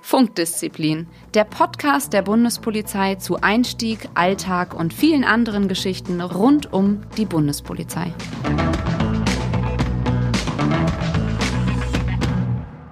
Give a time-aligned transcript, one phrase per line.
[0.00, 7.26] Funkdisziplin, der Podcast der Bundespolizei zu Einstieg, Alltag und vielen anderen Geschichten rund um die
[7.26, 8.12] Bundespolizei.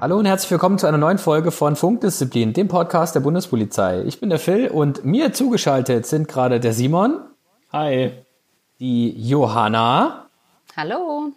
[0.01, 4.03] Hallo und herzlich willkommen zu einer neuen Folge von Funkdisziplin, dem Podcast der Bundespolizei.
[4.03, 7.21] Ich bin der Phil und mir zugeschaltet sind gerade der Simon.
[7.73, 8.13] Hi.
[8.79, 10.29] Die Johanna.
[10.77, 11.33] Hallo.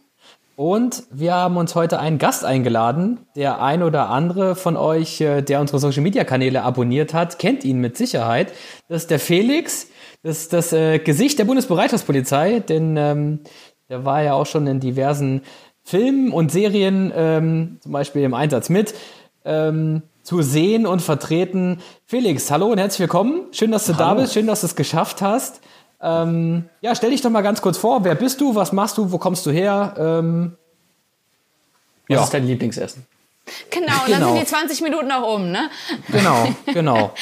[0.62, 3.22] Und wir haben uns heute einen Gast eingeladen.
[3.36, 7.66] Der ein oder andere von euch, äh, der unsere Social Media Kanäle abonniert hat, kennt
[7.66, 8.54] ihn mit Sicherheit.
[8.88, 9.88] Das ist der Felix.
[10.22, 13.40] Das ist das äh, Gesicht der Bundesbereitschaftspolizei, denn ähm,
[13.90, 15.42] der war ja auch schon in diversen
[15.82, 18.94] Filmen und Serien, ähm, zum Beispiel im Einsatz mit,
[19.46, 21.80] ähm, zu sehen und vertreten.
[22.06, 23.46] Felix, hallo und herzlich willkommen.
[23.50, 24.16] Schön, dass du hallo.
[24.16, 24.36] da bist.
[24.36, 25.60] Schön, dass du es geschafft hast.
[26.04, 28.04] Ähm, ja, stell dich doch mal ganz kurz vor.
[28.04, 28.56] Wer bist du?
[28.56, 29.12] Was machst du?
[29.12, 29.94] Wo kommst du her?
[29.98, 30.58] Ähm,
[32.12, 32.24] was ja.
[32.26, 33.06] ist dein Lieblingsessen?
[33.70, 35.70] Genau, genau, dann sind die 20 Minuten auch um, ne?
[36.12, 37.14] Genau, genau.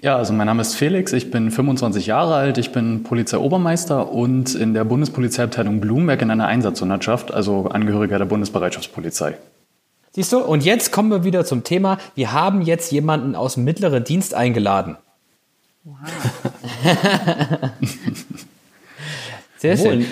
[0.00, 4.54] Ja, also mein Name ist Felix, ich bin 25 Jahre alt, ich bin Polizeiobermeister und
[4.54, 9.36] in der Bundespolizeiabteilung Blumberg in einer Einsatzhundertschaft, also Angehöriger der Bundesbereitschaftspolizei.
[10.12, 13.64] Siehst du, und jetzt kommen wir wieder zum Thema, wir haben jetzt jemanden aus dem
[13.64, 14.96] mittleren Dienst eingeladen.
[15.84, 15.96] Wow.
[19.58, 20.06] Sehr schön.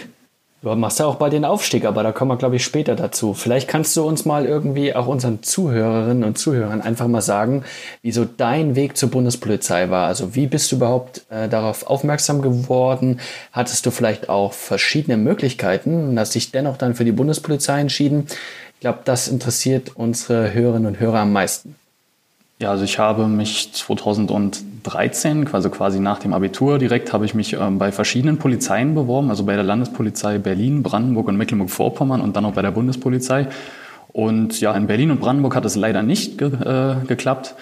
[0.67, 3.35] Du machst ja auch bald den Aufstieg, aber da kommen wir, glaube ich, später dazu.
[3.35, 7.63] Vielleicht kannst du uns mal irgendwie auch unseren Zuhörerinnen und Zuhörern einfach mal sagen,
[8.03, 10.09] wieso dein Weg zur Bundespolizei war.
[10.09, 13.21] Also wie bist du überhaupt äh, darauf aufmerksam geworden?
[13.53, 18.27] Hattest du vielleicht auch verschiedene Möglichkeiten und hast dich dennoch dann für die Bundespolizei entschieden?
[18.75, 21.77] Ich glaube, das interessiert unsere Hörerinnen und Hörer am meisten.
[22.59, 23.71] Ja, also ich habe mich
[24.91, 29.31] 2013, also quasi nach dem Abitur direkt, habe ich mich ähm, bei verschiedenen Polizeien beworben,
[29.31, 33.49] also bei der Landespolizei Berlin, Brandenburg und Mecklenburg-Vorpommern und dann auch bei der Bundespolizei.
[34.09, 37.55] Und ja, in Berlin und Brandenburg hat es leider nicht ge äh, geklappt.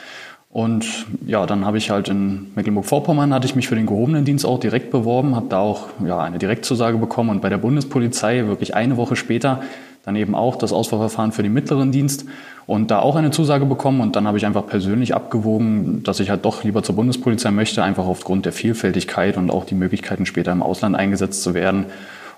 [0.50, 4.47] Und ja, dann habe ich halt in Mecklenburg-Vorpommern hatte ich mich für den gehobenen Dienst
[4.47, 8.75] auch direkt beworben, habe da auch ja eine Direktzusage bekommen und bei der Bundespolizei wirklich
[8.75, 9.62] eine Woche später
[10.04, 12.26] dann eben auch das Auswahlverfahren für den mittleren Dienst
[12.66, 14.00] und da auch eine Zusage bekommen.
[14.00, 17.82] Und dann habe ich einfach persönlich abgewogen, dass ich halt doch lieber zur Bundespolizei möchte,
[17.82, 21.87] einfach aufgrund der Vielfältigkeit und auch die Möglichkeiten später im Ausland eingesetzt zu werden.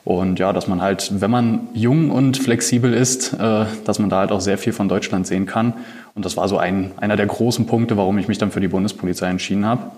[0.05, 4.21] Und ja, dass man halt, wenn man jung und flexibel ist, äh, dass man da
[4.21, 5.75] halt auch sehr viel von Deutschland sehen kann.
[6.15, 8.69] Und das war so ein, einer der großen Punkte, warum ich mich dann für die
[8.69, 9.91] Bundespolizei entschieden habe.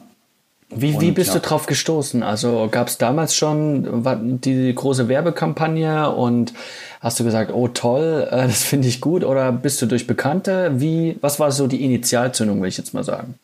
[0.71, 1.41] Wie, wie bist ja.
[1.41, 2.23] du drauf gestoßen?
[2.23, 6.53] Also gab es damals schon die große Werbekampagne und
[7.01, 10.73] hast du gesagt, oh toll, äh, das finde ich gut oder bist du durch Bekannte?
[10.75, 13.35] Wie, was war so die Initialzündung, will ich jetzt mal sagen?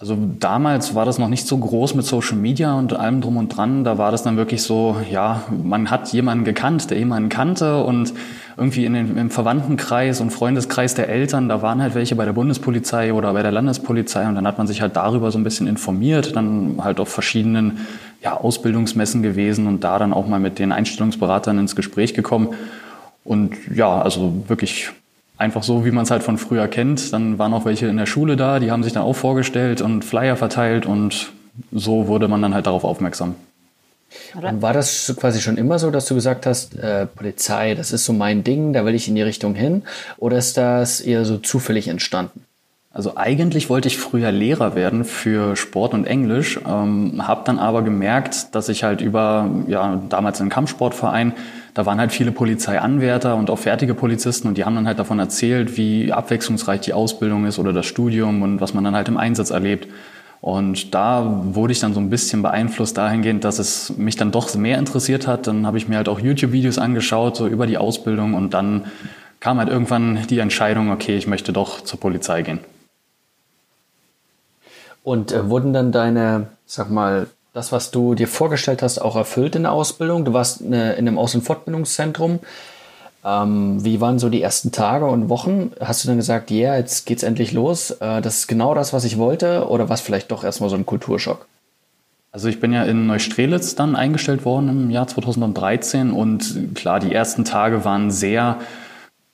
[0.00, 3.54] Also damals war das noch nicht so groß mit Social Media und allem drum und
[3.54, 3.84] dran.
[3.84, 8.14] Da war das dann wirklich so, ja, man hat jemanden gekannt, der jemanden kannte und
[8.60, 12.34] irgendwie in den, im Verwandtenkreis und Freundeskreis der Eltern, da waren halt welche bei der
[12.34, 15.66] Bundespolizei oder bei der Landespolizei und dann hat man sich halt darüber so ein bisschen
[15.66, 17.86] informiert, dann halt auf verschiedenen
[18.22, 22.50] ja, Ausbildungsmessen gewesen und da dann auch mal mit den Einstellungsberatern ins Gespräch gekommen.
[23.24, 24.90] Und ja, also wirklich
[25.38, 27.14] einfach so, wie man es halt von früher kennt.
[27.14, 30.04] Dann waren auch welche in der Schule da, die haben sich dann auch vorgestellt und
[30.04, 31.32] Flyer verteilt und
[31.72, 33.36] so wurde man dann halt darauf aufmerksam.
[34.34, 38.04] Und war das quasi schon immer so, dass du gesagt hast, äh, Polizei, das ist
[38.04, 39.82] so mein Ding, da will ich in die Richtung hin?
[40.18, 42.44] Oder ist das eher so zufällig entstanden?
[42.92, 47.82] Also eigentlich wollte ich früher Lehrer werden für Sport und Englisch, ähm, habe dann aber
[47.82, 51.34] gemerkt, dass ich halt über, ja, damals einen Kampfsportverein,
[51.74, 55.20] da waren halt viele Polizeianwärter und auch fertige Polizisten und die haben dann halt davon
[55.20, 59.18] erzählt, wie abwechslungsreich die Ausbildung ist oder das Studium und was man dann halt im
[59.18, 59.86] Einsatz erlebt.
[60.40, 64.54] Und da wurde ich dann so ein bisschen beeinflusst dahingehend, dass es mich dann doch
[64.54, 65.46] mehr interessiert hat.
[65.46, 68.86] Dann habe ich mir halt auch YouTube-Videos angeschaut, so über die Ausbildung und dann
[69.40, 72.60] kam halt irgendwann die Entscheidung, okay, ich möchte doch zur Polizei gehen.
[75.02, 79.56] Und äh, wurden dann deine, sag mal, das, was du dir vorgestellt hast, auch erfüllt
[79.56, 80.24] in der Ausbildung?
[80.24, 82.38] Du warst eine, in einem Aus- und Fortbildungszentrum.
[83.24, 85.72] Ähm, wie waren so die ersten Tage und Wochen?
[85.80, 87.90] Hast du dann gesagt, ja, yeah, jetzt geht's endlich los?
[87.90, 89.68] Äh, das ist genau das, was ich wollte?
[89.68, 91.46] Oder war es vielleicht doch erstmal so ein Kulturschock?
[92.32, 97.12] Also ich bin ja in Neustrelitz dann eingestellt worden im Jahr 2013 und klar, die
[97.12, 98.58] ersten Tage waren sehr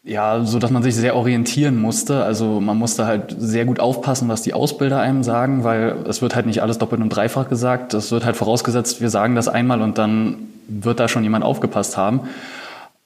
[0.07, 2.23] ja, so dass man sich sehr orientieren musste.
[2.23, 6.37] Also man musste halt sehr gut aufpassen, was die Ausbilder einem sagen, weil es wird
[6.37, 7.93] halt nicht alles doppelt und dreifach gesagt.
[7.93, 10.37] Es wird halt vorausgesetzt, wir sagen das einmal und dann
[10.69, 12.21] wird da schon jemand aufgepasst haben.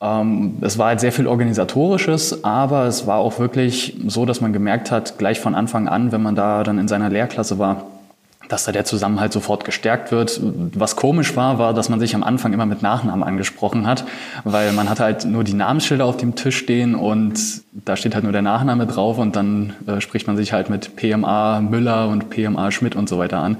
[0.00, 4.52] Ähm, es war halt sehr viel organisatorisches, aber es war auch wirklich so, dass man
[4.52, 7.87] gemerkt hat, gleich von Anfang an, wenn man da dann in seiner Lehrklasse war,
[8.49, 10.41] dass da der Zusammenhalt sofort gestärkt wird.
[10.75, 14.05] Was komisch war, war, dass man sich am Anfang immer mit Nachnamen angesprochen hat,
[14.44, 18.25] weil man hatte halt nur die Namensschilder auf dem Tisch stehen und da steht halt
[18.25, 22.31] nur der Nachname drauf und dann äh, spricht man sich halt mit PMA Müller und
[22.31, 23.58] PMA Schmidt und so weiter an.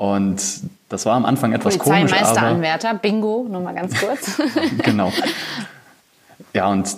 [0.00, 0.40] Und
[0.88, 2.10] das war am Anfang etwas komisch.
[2.10, 4.40] Polizeimeisteranwärter, Bingo, nur mal ganz kurz.
[4.82, 5.12] genau.
[6.54, 6.96] Ja, und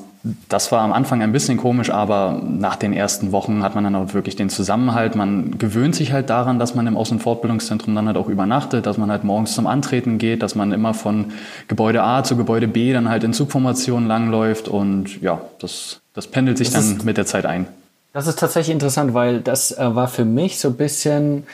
[0.48, 3.96] das war am Anfang ein bisschen komisch, aber nach den ersten Wochen hat man dann
[3.96, 5.16] auch wirklich den Zusammenhalt.
[5.16, 8.86] Man gewöhnt sich halt daran, dass man im Außen- und Fortbildungszentrum dann halt auch übernachtet,
[8.86, 11.32] dass man halt morgens zum Antreten geht, dass man immer von
[11.66, 16.56] Gebäude A zu Gebäude B dann halt in Zugformationen langläuft und ja, das, das pendelt
[16.56, 17.66] sich das dann ist, mit der Zeit ein.
[18.12, 21.48] Das ist tatsächlich interessant, weil das äh, war für mich so ein bisschen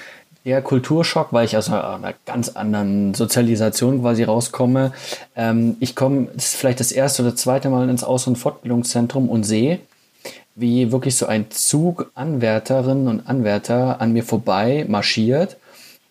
[0.48, 4.92] eher Kulturschock, weil ich aus einer, ganz anderen Sozialisation quasi rauskomme.
[5.36, 9.80] Ähm, ich komme, vielleicht das erste oder zweite Mal ins Aus- und Fortbildungszentrum und sehe,
[10.54, 15.56] wie wirklich so ein Zug Anwärterinnen und Anwärter an mir vorbei marschiert,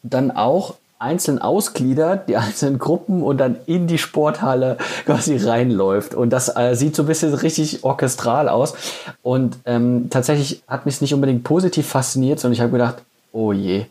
[0.04, 6.16] dann auch einzeln ausgliedert, die einzelnen Gruppen und dann in die Sporthalle quasi reinläuft.
[6.16, 8.74] Und das äh, sieht so ein bisschen richtig orchestral aus.
[9.22, 12.96] Und ähm, tatsächlich hat mich es nicht unbedingt positiv fasziniert, sondern ich habe gedacht,
[13.32, 13.86] oh je,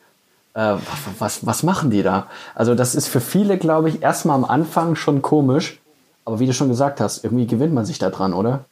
[0.56, 0.75] äh,
[1.19, 2.26] was, was machen die da?
[2.55, 5.79] Also das ist für viele, glaube ich, erstmal am Anfang schon komisch.
[6.25, 8.64] Aber wie du schon gesagt hast, irgendwie gewinnt man sich da dran, oder?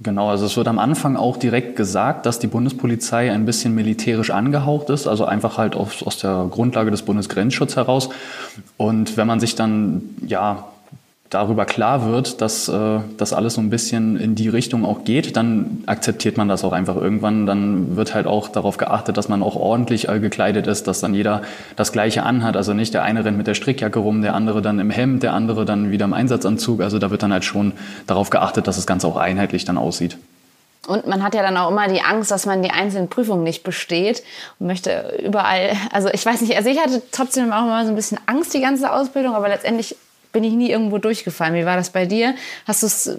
[0.00, 4.30] Genau, also es wird am Anfang auch direkt gesagt, dass die Bundespolizei ein bisschen militärisch
[4.30, 8.08] angehaucht ist, also einfach halt aus, aus der Grundlage des Bundesgrenzschutzes heraus.
[8.76, 10.64] Und wenn man sich dann ja
[11.32, 15.36] darüber klar wird, dass äh, das alles so ein bisschen in die Richtung auch geht,
[15.36, 17.46] dann akzeptiert man das auch einfach irgendwann.
[17.46, 21.14] Dann wird halt auch darauf geachtet, dass man auch ordentlich all gekleidet ist, dass dann
[21.14, 21.42] jeder
[21.76, 22.56] das Gleiche anhat.
[22.56, 25.32] Also nicht der eine rennt mit der Strickjacke rum, der andere dann im Hemd, der
[25.32, 26.82] andere dann wieder im Einsatzanzug.
[26.82, 27.72] Also da wird dann halt schon
[28.06, 30.18] darauf geachtet, dass das Ganze auch einheitlich dann aussieht.
[30.86, 33.62] Und man hat ja dann auch immer die Angst, dass man die einzelnen Prüfungen nicht
[33.62, 34.22] besteht
[34.58, 37.94] und möchte überall, also ich weiß nicht, also ich hatte trotzdem auch immer so ein
[37.94, 39.96] bisschen Angst, die ganze Ausbildung, aber letztendlich
[40.32, 41.54] bin ich nie irgendwo durchgefallen.
[41.54, 42.34] Wie war das bei dir?
[42.66, 43.18] Hast du es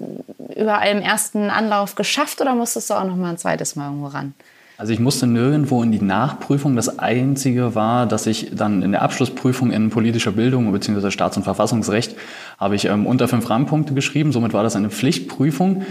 [0.55, 4.07] überall im ersten Anlauf geschafft oder musstest du auch noch mal ein zweites Mal irgendwo
[4.07, 4.33] ran?
[4.77, 6.75] Also ich musste nirgendwo in die Nachprüfung.
[6.75, 11.11] Das Einzige war, dass ich dann in der Abschlussprüfung in politischer Bildung bzw.
[11.11, 12.15] Staats- und Verfassungsrecht
[12.57, 14.31] habe ich ähm, unter fünf Rahmenpunkte geschrieben.
[14.31, 15.83] Somit war das eine Pflichtprüfung.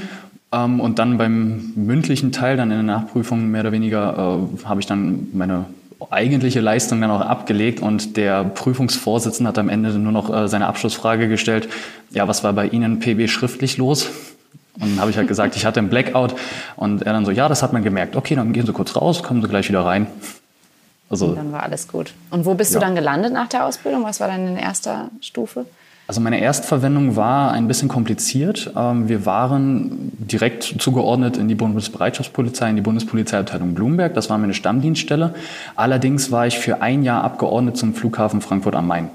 [0.53, 4.81] Ähm, und dann beim mündlichen Teil, dann in der Nachprüfung mehr oder weniger, äh, habe
[4.81, 5.67] ich dann meine
[6.11, 10.67] eigentliche Leistung dann auch abgelegt und der Prüfungsvorsitzende hat am Ende nur noch äh, seine
[10.67, 11.69] Abschlussfrage gestellt,
[12.11, 14.09] ja, was war bei Ihnen PB schriftlich los?
[14.81, 16.35] Und dann habe ich halt gesagt, ich hatte einen Blackout
[16.77, 18.17] und er dann so, ja, das hat man gemerkt.
[18.17, 20.07] Okay, dann gehen Sie kurz raus, kommen Sie gleich wieder rein.
[21.11, 22.15] Also, und dann war alles gut.
[22.31, 22.81] Und wo bist ja.
[22.81, 24.03] du dann gelandet nach der Ausbildung?
[24.05, 25.67] Was war deine erste Stufe?
[26.13, 28.71] Also meine Erstverwendung war ein bisschen kompliziert.
[28.77, 34.13] Ähm, wir waren direkt zugeordnet in die Bundesbereitschaftspolizei, in die Bundespolizeiabteilung Blumberg.
[34.13, 35.33] Das war meine Stammdienststelle.
[35.75, 39.09] Allerdings war ich für ein Jahr abgeordnet zum Flughafen Frankfurt am Main.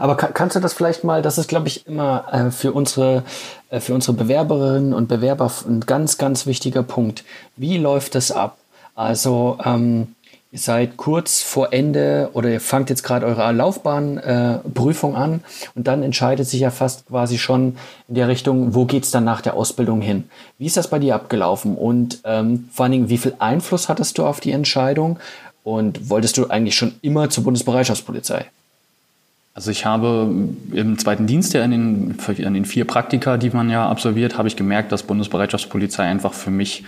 [0.00, 3.22] Aber kannst du das vielleicht mal, das ist, glaube ich, immer äh, für unsere,
[3.70, 7.22] äh, für unsere Bewerberinnen und Bewerber ein ganz, ganz wichtiger Punkt.
[7.56, 8.58] Wie läuft das ab?
[8.96, 10.08] Also, ähm,
[10.54, 15.40] Ihr seid kurz vor Ende oder ihr fangt jetzt gerade eure Laufbahnprüfung äh, an
[15.74, 19.40] und dann entscheidet sich ja fast quasi schon in der Richtung, wo geht's dann nach
[19.40, 20.30] der Ausbildung hin.
[20.58, 24.16] Wie ist das bei dir abgelaufen und ähm, vor allen Dingen, wie viel Einfluss hattest
[24.16, 25.18] du auf die Entscheidung
[25.64, 28.46] und wolltest du eigentlich schon immer zur Bundesbereitschaftspolizei?
[29.54, 30.32] Also ich habe
[30.70, 34.46] im zweiten Dienst ja in den, in den vier Praktika, die man ja absolviert, habe
[34.46, 36.84] ich gemerkt, dass Bundesbereitschaftspolizei einfach für mich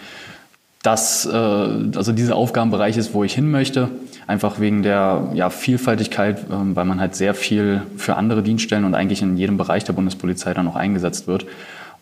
[0.87, 3.88] das, äh, also dieser Aufgabenbereich ist, wo ich hin möchte.
[4.28, 8.95] Einfach wegen der ja, Vielfaltigkeit, äh, weil man halt sehr viel für andere Dienststellen und
[8.95, 11.47] eigentlich in jedem Bereich der Bundespolizei dann auch eingesetzt wird.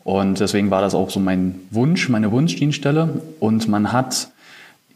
[0.05, 3.09] Und deswegen war das auch so mein Wunsch, meine Wunschdienststelle.
[3.41, 4.29] Und man hat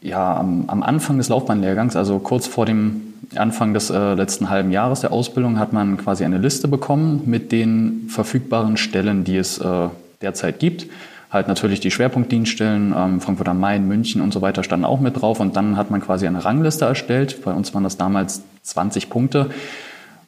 [0.01, 3.01] ja am, am Anfang des Laufbahnlehrgangs, also kurz vor dem
[3.35, 7.51] Anfang des äh, letzten halben Jahres der Ausbildung, hat man quasi eine Liste bekommen mit
[7.51, 9.89] den verfügbaren Stellen, die es äh,
[10.21, 10.85] derzeit gibt
[11.29, 15.21] halt natürlich die Schwerpunktdienststellen, ähm, Frankfurt am Main, München und so weiter standen auch mit
[15.21, 15.39] drauf.
[15.39, 17.43] Und dann hat man quasi eine Rangliste erstellt.
[17.43, 19.49] Bei uns waren das damals 20 Punkte,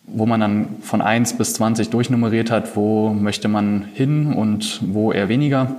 [0.05, 5.12] wo man dann von 1 bis 20 durchnummeriert hat, wo möchte man hin und wo
[5.12, 5.75] eher weniger.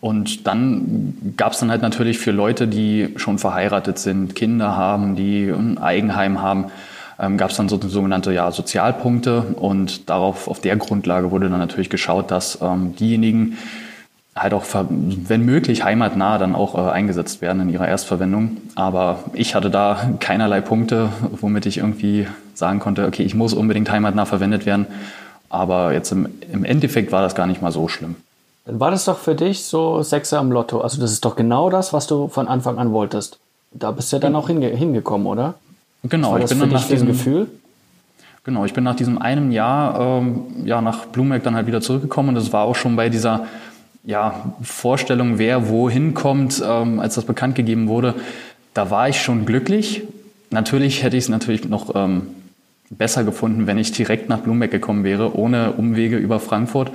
[0.00, 5.14] Und dann gab es dann halt natürlich für Leute, die schon verheiratet sind, Kinder haben,
[5.14, 6.72] die ein Eigenheim haben,
[7.20, 9.42] ähm, gab es dann so sogenannte ja, Sozialpunkte.
[9.54, 13.58] Und darauf, auf der Grundlage wurde dann natürlich geschaut, dass ähm, diejenigen,
[14.34, 18.56] halt auch, wenn möglich, heimatnah dann auch äh, eingesetzt werden in ihrer Erstverwendung.
[18.74, 21.10] Aber ich hatte da keinerlei Punkte,
[21.40, 24.86] womit ich irgendwie sagen konnte, okay, ich muss unbedingt heimatnah verwendet werden.
[25.50, 28.16] Aber jetzt im, im Endeffekt war das gar nicht mal so schlimm.
[28.64, 30.80] Dann war das doch für dich so Sechser am Lotto.
[30.80, 33.38] Also das ist doch genau das, was du von Anfang an wolltest.
[33.72, 35.54] Da bist du ja dann auch hinge hingekommen, oder?
[36.04, 37.48] Genau, ich bin dann nach diesem Gefühl.
[38.44, 42.30] Genau, ich bin nach diesem einem Jahr ähm, ja nach Bloomberg dann halt wieder zurückgekommen
[42.30, 43.46] und das war auch schon bei dieser
[44.04, 48.14] ja, Vorstellung, wer wohin kommt, ähm, als das bekannt gegeben wurde,
[48.74, 50.02] da war ich schon glücklich.
[50.50, 52.28] Natürlich hätte ich es natürlich noch ähm,
[52.90, 56.90] besser gefunden, wenn ich direkt nach Bloomberg gekommen wäre, ohne Umwege über Frankfurt.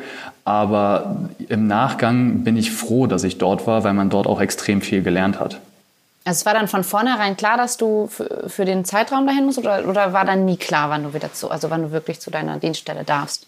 [0.45, 4.81] Aber im Nachgang bin ich froh, dass ich dort war, weil man dort auch extrem
[4.81, 5.59] viel gelernt hat.
[6.23, 9.57] Also es war dann von vornherein klar, dass du für, für den Zeitraum dahin musst
[9.57, 12.29] oder, oder war dann nie klar, wann du wieder zu, also wann du wirklich zu
[12.29, 13.47] deiner Dienststelle darfst?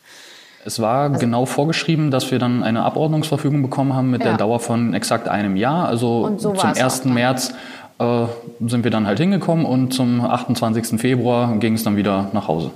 [0.69, 4.29] Es war also, genau vorgeschrieben, dass wir dann eine Abordnungsverfügung bekommen haben mit ja.
[4.29, 5.87] der Dauer von exakt einem Jahr.
[5.87, 7.05] Also so zum 1.
[7.05, 7.55] März
[7.97, 8.25] äh,
[8.67, 11.01] sind wir dann halt hingekommen und zum 28.
[11.01, 12.69] Februar ging es dann wieder nach Hause.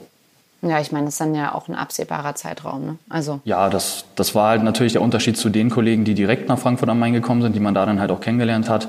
[0.64, 2.84] Ja, ich meine, das ist dann ja auch ein absehbarer Zeitraum.
[2.84, 2.98] Ne?
[3.10, 3.42] Also.
[3.44, 6.90] Ja, das, das war halt natürlich der Unterschied zu den Kollegen, die direkt nach Frankfurt
[6.90, 8.88] am Main gekommen sind, die man da dann halt auch kennengelernt hat.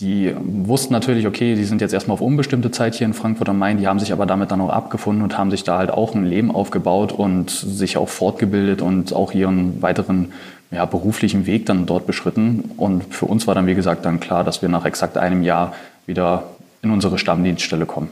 [0.00, 3.58] Die wussten natürlich, okay, die sind jetzt erstmal auf unbestimmte Zeit hier in Frankfurt am
[3.58, 6.14] Main, die haben sich aber damit dann auch abgefunden und haben sich da halt auch
[6.14, 10.32] ein Leben aufgebaut und sich auch fortgebildet und auch ihren weiteren
[10.70, 12.70] ja, beruflichen Weg dann dort beschritten.
[12.78, 15.74] Und für uns war dann, wie gesagt, dann klar, dass wir nach exakt einem Jahr
[16.06, 16.44] wieder
[16.80, 18.10] in unsere Stammdienststelle kommen.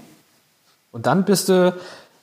[0.92, 1.74] Und dann bist du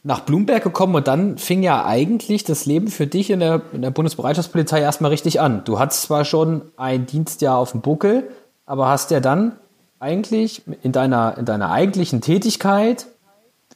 [0.04, 3.82] nach Blumberg gekommen und dann fing ja eigentlich das Leben für dich in der, in
[3.82, 5.64] der Bundesbereitschaftspolizei erstmal richtig an.
[5.66, 8.28] Du hattest zwar schon ein Dienstjahr auf dem Buckel,
[8.66, 9.54] aber hast ja dann
[10.00, 13.08] eigentlich in deiner, in deiner eigentlichen Tätigkeit,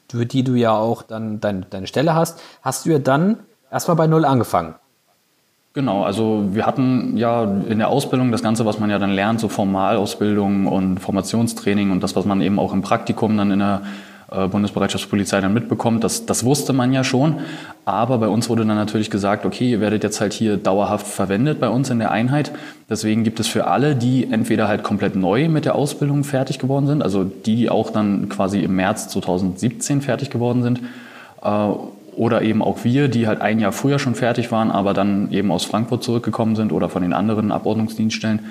[0.09, 3.39] für die du ja auch dann dein, deine Stelle hast, hast du ja dann
[3.71, 4.75] erstmal bei Null angefangen.
[5.73, 9.39] Genau, also wir hatten ja in der Ausbildung das Ganze, was man ja dann lernt,
[9.39, 13.83] so Formalausbildung und Formationstraining und das, was man eben auch im Praktikum dann in der
[14.29, 17.37] Bundesbereitschaftspolizei dann mitbekommt, das, das wusste man ja schon.
[17.85, 21.59] Aber bei uns wurde dann natürlich gesagt, okay, ihr werdet jetzt halt hier dauerhaft verwendet
[21.59, 22.51] bei uns in der Einheit.
[22.89, 26.87] Deswegen gibt es für alle, die entweder halt komplett neu mit der Ausbildung fertig geworden
[26.87, 30.81] sind, also die, die auch dann quasi im März 2017 fertig geworden sind,
[31.43, 31.69] äh,
[32.15, 35.51] oder eben auch wir, die halt ein Jahr früher schon fertig waren, aber dann eben
[35.51, 38.41] aus Frankfurt zurückgekommen sind oder von den anderen Abordnungsdienststellen.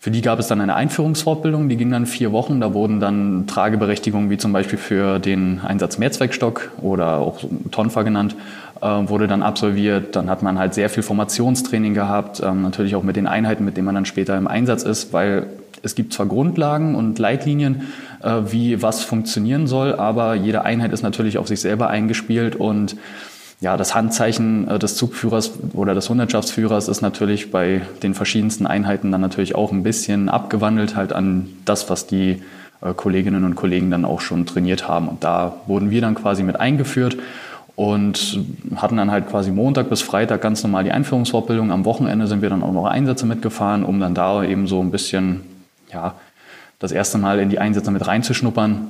[0.00, 2.60] Für die gab es dann eine Einführungsfortbildung, die ging dann vier Wochen.
[2.60, 7.40] Da wurden dann Trageberechtigungen wie zum Beispiel für den Einsatz Mehrzweckstock oder auch
[7.72, 8.36] Tonfa genannt,
[8.80, 10.14] äh, wurde dann absolviert.
[10.14, 13.76] Dann hat man halt sehr viel Formationstraining gehabt, ähm, natürlich auch mit den Einheiten, mit
[13.76, 15.46] denen man dann später im Einsatz ist, weil
[15.82, 17.88] es gibt zwar Grundlagen und Leitlinien,
[18.22, 22.96] äh, wie was funktionieren soll, aber jede Einheit ist natürlich auf sich selber eingespielt und
[23.60, 29.10] ja, das Handzeichen äh, des Zugführers oder des Hundertschaftsführers ist natürlich bei den verschiedensten Einheiten
[29.10, 32.42] dann natürlich auch ein bisschen abgewandelt halt an das, was die
[32.80, 35.08] äh, Kolleginnen und Kollegen dann auch schon trainiert haben.
[35.08, 37.16] Und da wurden wir dann quasi mit eingeführt
[37.74, 38.40] und
[38.76, 41.70] hatten dann halt quasi Montag bis Freitag ganz normal die Einführungsfortbildung.
[41.70, 44.90] Am Wochenende sind wir dann auch noch Einsätze mitgefahren, um dann da eben so ein
[44.90, 45.42] bisschen
[45.92, 46.14] ja,
[46.78, 48.88] das erste Mal in die Einsätze mit reinzuschnuppern.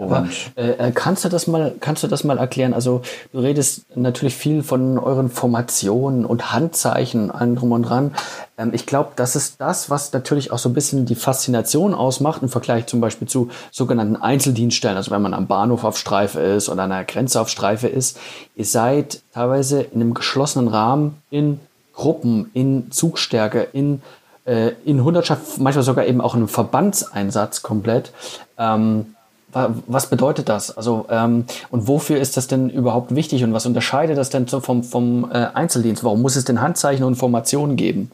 [0.00, 2.72] Aber, äh, äh, kannst du das mal, kannst du das mal erklären?
[2.72, 3.02] Also
[3.32, 8.14] du redest natürlich viel von euren Formationen und Handzeichen, allem drum und dran.
[8.56, 12.42] Ähm, ich glaube, das ist das, was natürlich auch so ein bisschen die Faszination ausmacht
[12.42, 14.96] im Vergleich zum Beispiel zu sogenannten Einzeldienststellen.
[14.96, 18.18] Also wenn man am Bahnhof auf Streife ist oder an der Grenze auf Streife ist.
[18.56, 21.60] Ihr seid teilweise in einem geschlossenen Rahmen in
[21.92, 24.00] Gruppen, in Zugstärke, in
[24.46, 28.12] äh, in Hundertschaft, manchmal sogar eben auch in einem Verbandseinsatz komplett.
[28.58, 29.14] Ähm,
[29.52, 30.76] was bedeutet das?
[30.76, 34.84] Also ähm, und wofür ist das denn überhaupt wichtig und was unterscheidet das denn vom,
[34.84, 36.04] vom äh, Einzeldienst?
[36.04, 38.10] Warum muss es denn Handzeichen und Formationen geben?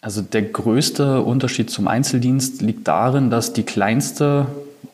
[0.00, 4.46] Also der größte Unterschied zum Einzeldienst liegt darin, dass die kleinste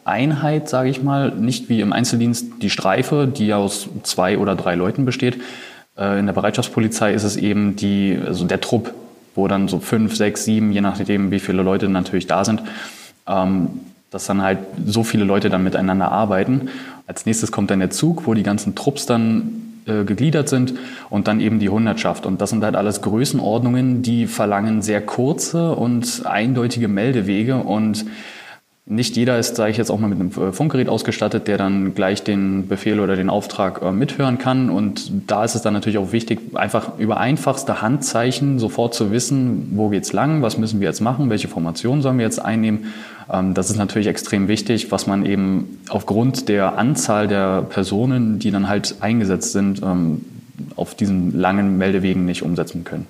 [0.05, 4.75] Einheit, sage ich mal, nicht wie im Einzeldienst die Streife, die aus zwei oder drei
[4.75, 5.41] Leuten besteht.
[5.97, 8.93] Äh, in der Bereitschaftspolizei ist es eben die, also der Trupp,
[9.35, 12.63] wo dann so fünf, sechs, sieben, je nachdem, wie viele Leute natürlich da sind,
[13.27, 16.69] ähm, dass dann halt so viele Leute dann miteinander arbeiten.
[17.07, 20.75] Als nächstes kommt dann der Zug, wo die ganzen Trupps dann äh, gegliedert sind
[21.11, 22.27] und dann eben die Hundertschaft.
[22.27, 28.05] Und das sind halt alles Größenordnungen, die verlangen sehr kurze und eindeutige Meldewege und
[28.91, 31.95] nicht jeder ist, sage ich jetzt auch mal, mit einem äh, Funkgerät ausgestattet, der dann
[31.95, 34.71] gleich den Befehl oder den Auftrag äh, mithören kann.
[34.71, 39.73] Und da ist es dann natürlich auch wichtig, einfach über einfachste Handzeichen sofort zu wissen,
[39.75, 42.87] wo geht's lang, was müssen wir jetzt machen, welche Formation sollen wir jetzt einnehmen.
[43.31, 48.51] Ähm, das ist natürlich extrem wichtig, was man eben aufgrund der Anzahl der Personen, die
[48.51, 50.25] dann halt eingesetzt sind, ähm,
[50.77, 53.07] auf diesen langen Meldewegen nicht umsetzen können.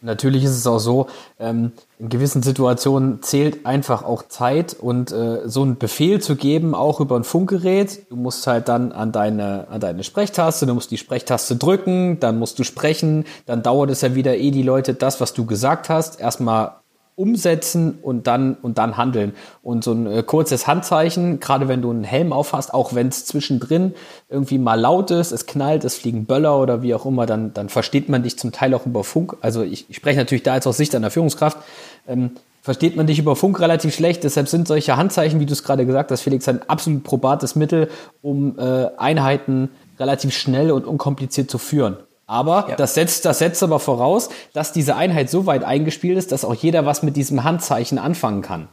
[0.00, 1.06] Natürlich ist es auch so,
[1.40, 6.74] ähm, in gewissen Situationen zählt einfach auch Zeit und äh, so einen Befehl zu geben,
[6.74, 8.08] auch über ein Funkgerät.
[8.10, 12.38] Du musst halt dann an deine, an deine Sprechtaste, du musst die Sprechtaste drücken, dann
[12.38, 15.88] musst du sprechen, dann dauert es ja wieder, eh die Leute das, was du gesagt
[15.88, 16.76] hast, erstmal
[17.18, 19.32] umsetzen und dann und dann handeln.
[19.62, 23.26] Und so ein äh, kurzes Handzeichen, gerade wenn du einen Helm aufhast, auch wenn es
[23.26, 23.94] zwischendrin
[24.28, 27.68] irgendwie mal laut ist, es knallt, es fliegen Böller oder wie auch immer, dann, dann
[27.68, 29.36] versteht man dich zum Teil auch über Funk.
[29.40, 31.58] Also ich, ich spreche natürlich da jetzt aus Sicht einer Führungskraft.
[32.06, 32.30] Ähm,
[32.62, 34.22] versteht man dich über Funk relativ schlecht.
[34.22, 37.90] Deshalb sind solche Handzeichen, wie du es gerade gesagt hast, Felix, ein absolut probates Mittel,
[38.22, 41.96] um äh, Einheiten relativ schnell und unkompliziert zu führen.
[42.28, 42.76] Aber ja.
[42.76, 46.54] das, setzt, das setzt aber voraus, dass diese Einheit so weit eingespielt ist, dass auch
[46.54, 48.68] jeder was mit diesem Handzeichen anfangen kann.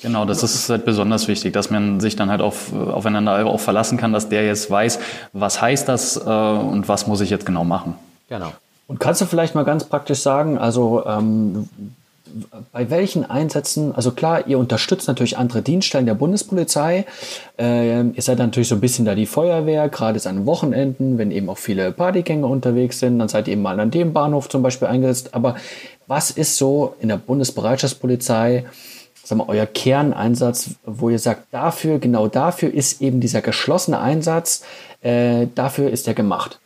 [0.00, 3.98] Genau, das ist halt besonders wichtig, dass man sich dann halt auf, aufeinander auch verlassen
[3.98, 5.00] kann, dass der jetzt weiß,
[5.32, 7.94] was heißt das äh, und was muss ich jetzt genau machen.
[8.28, 8.52] Genau.
[8.86, 11.68] Und kannst du vielleicht mal ganz praktisch sagen, also ähm,
[12.72, 17.06] bei welchen Einsätzen, also klar, ihr unterstützt natürlich andere Dienststellen der Bundespolizei.
[17.58, 21.48] Äh, ihr seid natürlich so ein bisschen da die Feuerwehr, gerade an Wochenenden, wenn eben
[21.48, 24.88] auch viele Partygänger unterwegs sind, dann seid ihr eben mal an dem Bahnhof zum Beispiel
[24.88, 25.34] eingesetzt.
[25.34, 25.56] Aber
[26.06, 28.64] was ist so in der Bundesbereitschaftspolizei,
[29.24, 34.64] sagen wir, euer Kerneinsatz, wo ihr sagt, dafür, genau dafür ist eben dieser geschlossene Einsatz,
[35.00, 36.58] äh, dafür ist er gemacht?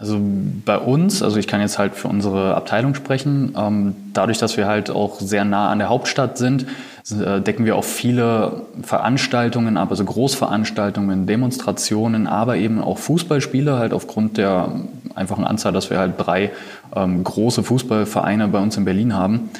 [0.00, 0.16] Also
[0.64, 4.68] bei uns, also ich kann jetzt halt für unsere Abteilung sprechen, ähm, dadurch, dass wir
[4.68, 6.66] halt auch sehr nah an der Hauptstadt sind,
[7.10, 13.92] äh, decken wir auch viele Veranstaltungen ab, also Großveranstaltungen, Demonstrationen, aber eben auch Fußballspiele, halt
[13.92, 14.70] aufgrund der
[15.16, 16.52] einfachen Anzahl, dass wir halt drei
[16.94, 19.50] ähm, große Fußballvereine bei uns in Berlin haben.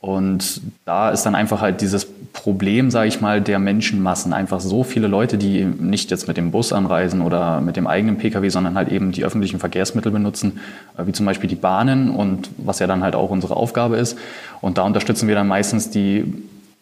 [0.00, 4.32] Und da ist dann einfach halt dieses Problem, sage ich mal, der Menschenmassen.
[4.32, 8.16] Einfach so viele Leute, die nicht jetzt mit dem Bus anreisen oder mit dem eigenen
[8.16, 10.60] Pkw, sondern halt eben die öffentlichen Verkehrsmittel benutzen,
[10.96, 14.16] äh, wie zum Beispiel die Bahnen und was ja dann halt auch unsere Aufgabe ist.
[14.60, 16.32] Und da unterstützen wir dann meistens die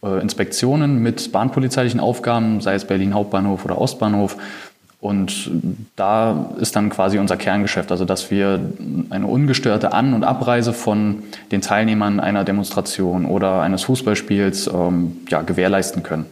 [0.03, 4.37] äh, Inspektionen mit bahnpolizeilichen Aufgaben, sei es Berlin Hauptbahnhof oder Ostbahnhof
[5.01, 5.51] und
[5.95, 8.61] da ist dann quasi unser Kerngeschäft, also dass wir
[9.11, 11.23] eine ungestörte An- und Abreise von
[11.53, 16.27] den Teilnehmern einer Demonstration oder eines Fußballspiels ähm, ja, gewährleisten können.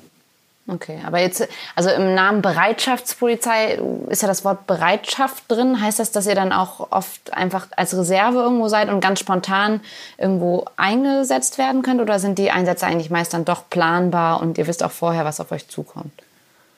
[0.66, 3.78] Okay, aber jetzt, also im Namen Bereitschaftspolizei
[4.08, 5.78] ist ja das Wort Bereitschaft drin.
[5.78, 9.82] Heißt das, dass ihr dann auch oft einfach als Reserve irgendwo seid und ganz spontan
[10.16, 12.00] irgendwo eingesetzt werden könnt?
[12.00, 15.38] Oder sind die Einsätze eigentlich meist dann doch planbar und ihr wisst auch vorher, was
[15.38, 16.12] auf euch zukommt?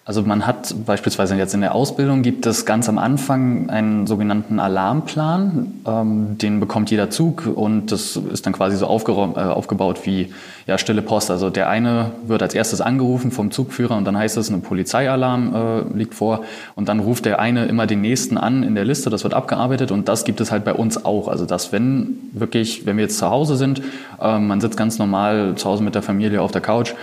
[0.09, 4.61] Also man hat beispielsweise jetzt in der Ausbildung gibt es ganz am Anfang einen sogenannten
[4.61, 5.83] Alarmplan.
[5.85, 10.33] Ähm, den bekommt jeder Zug und das ist dann quasi so äh, aufgebaut wie
[10.69, 11.33] ja, stille Post.
[11.33, 15.55] Also der eine wird als erstes angerufen vom Zugführer und dann heißt es, ein Polizeialarm
[15.93, 16.45] äh, liegt vor
[16.77, 19.11] und dann ruft der eine immer den nächsten an in der Liste.
[19.11, 21.27] Das wird abgearbeitet und das gibt es halt bei uns auch.
[21.27, 23.83] Also dass wenn wirklich, wenn wir jetzt zu Hause sind,
[24.21, 26.95] äh, man sitzt ganz normal zu Hause mit der Familie auf der Couch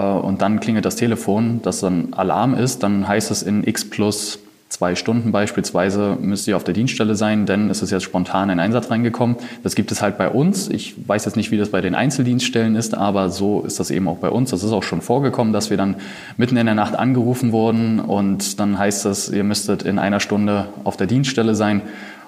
[0.00, 4.38] und dann klingelt das Telefon, das dann Alarm ist, dann heißt es in x plus
[4.74, 8.58] zwei Stunden beispielsweise müsst ihr auf der Dienststelle sein, denn es ist jetzt spontan ein
[8.58, 9.36] Einsatz reingekommen.
[9.62, 10.68] Das gibt es halt bei uns.
[10.68, 14.08] Ich weiß jetzt nicht, wie das bei den Einzeldienststellen ist, aber so ist das eben
[14.08, 14.50] auch bei uns.
[14.50, 15.94] Das ist auch schon vorgekommen, dass wir dann
[16.36, 20.66] mitten in der Nacht angerufen wurden und dann heißt es, ihr müsstet in einer Stunde
[20.82, 21.82] auf der Dienststelle sein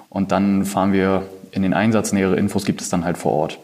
[0.09, 2.13] und dann fahren wir in den Einsatz.
[2.13, 3.59] Nähere Infos gibt es dann halt vor Ort.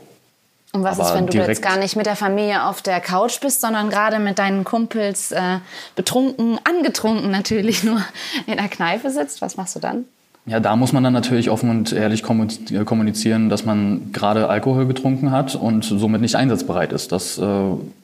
[0.73, 3.39] Und was Aber ist, wenn du jetzt gar nicht mit der Familie auf der Couch
[3.39, 5.59] bist, sondern gerade mit deinen Kumpels äh,
[5.95, 8.01] betrunken, angetrunken natürlich nur
[8.47, 9.41] in der Kneipe sitzt?
[9.41, 10.05] Was machst du dann?
[10.45, 15.31] Ja, da muss man dann natürlich offen und ehrlich kommunizieren, dass man gerade Alkohol getrunken
[15.31, 17.13] hat und somit nicht einsatzbereit ist.
[17.13, 17.43] Das äh,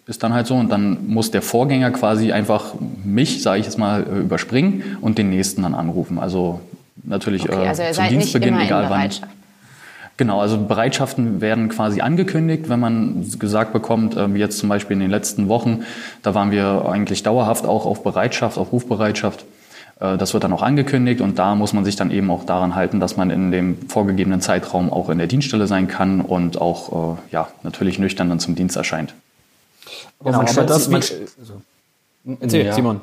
[0.05, 0.55] ist dann halt so.
[0.55, 5.17] Und dann muss der Vorgänger quasi einfach mich, sage ich jetzt mal, äh, überspringen und
[5.17, 6.17] den nächsten dann anrufen.
[6.17, 6.61] Also
[7.03, 9.09] natürlich okay, also äh, zum Dienstbeginn, egal wann.
[10.19, 14.95] Genau, also Bereitschaften werden quasi angekündigt, wenn man gesagt bekommt, äh, wie jetzt zum Beispiel
[14.95, 15.85] in den letzten Wochen,
[16.23, 19.45] da waren wir eigentlich dauerhaft auch auf Bereitschaft, auf Rufbereitschaft.
[20.01, 22.75] Äh, das wird dann auch angekündigt und da muss man sich dann eben auch daran
[22.75, 27.15] halten, dass man in dem vorgegebenen Zeitraum auch in der Dienststelle sein kann und auch
[27.15, 29.13] äh, ja, natürlich nüchtern dann zum Dienst erscheint.
[30.19, 31.61] Aber genau, man stellt das, man, also,
[32.41, 32.73] Erzähl, ja.
[32.73, 32.99] Simon.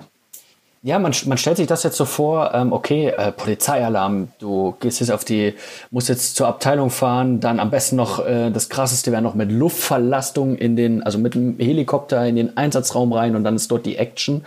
[0.87, 5.01] Ja, man, man stellt sich das jetzt so vor, ähm, okay, äh, Polizeialarm, du gehst
[5.01, 5.55] jetzt auf die,
[5.90, 9.51] musst jetzt zur Abteilung fahren, dann am besten noch, äh, das krasseste wäre noch mit
[9.51, 13.85] Luftverlastung in den, also mit dem Helikopter in den Einsatzraum rein und dann ist dort
[13.85, 14.44] die Action.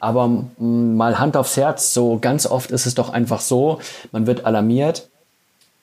[0.00, 3.78] Aber mh, mal Hand aufs Herz, so ganz oft ist es doch einfach so,
[4.10, 5.08] man wird alarmiert,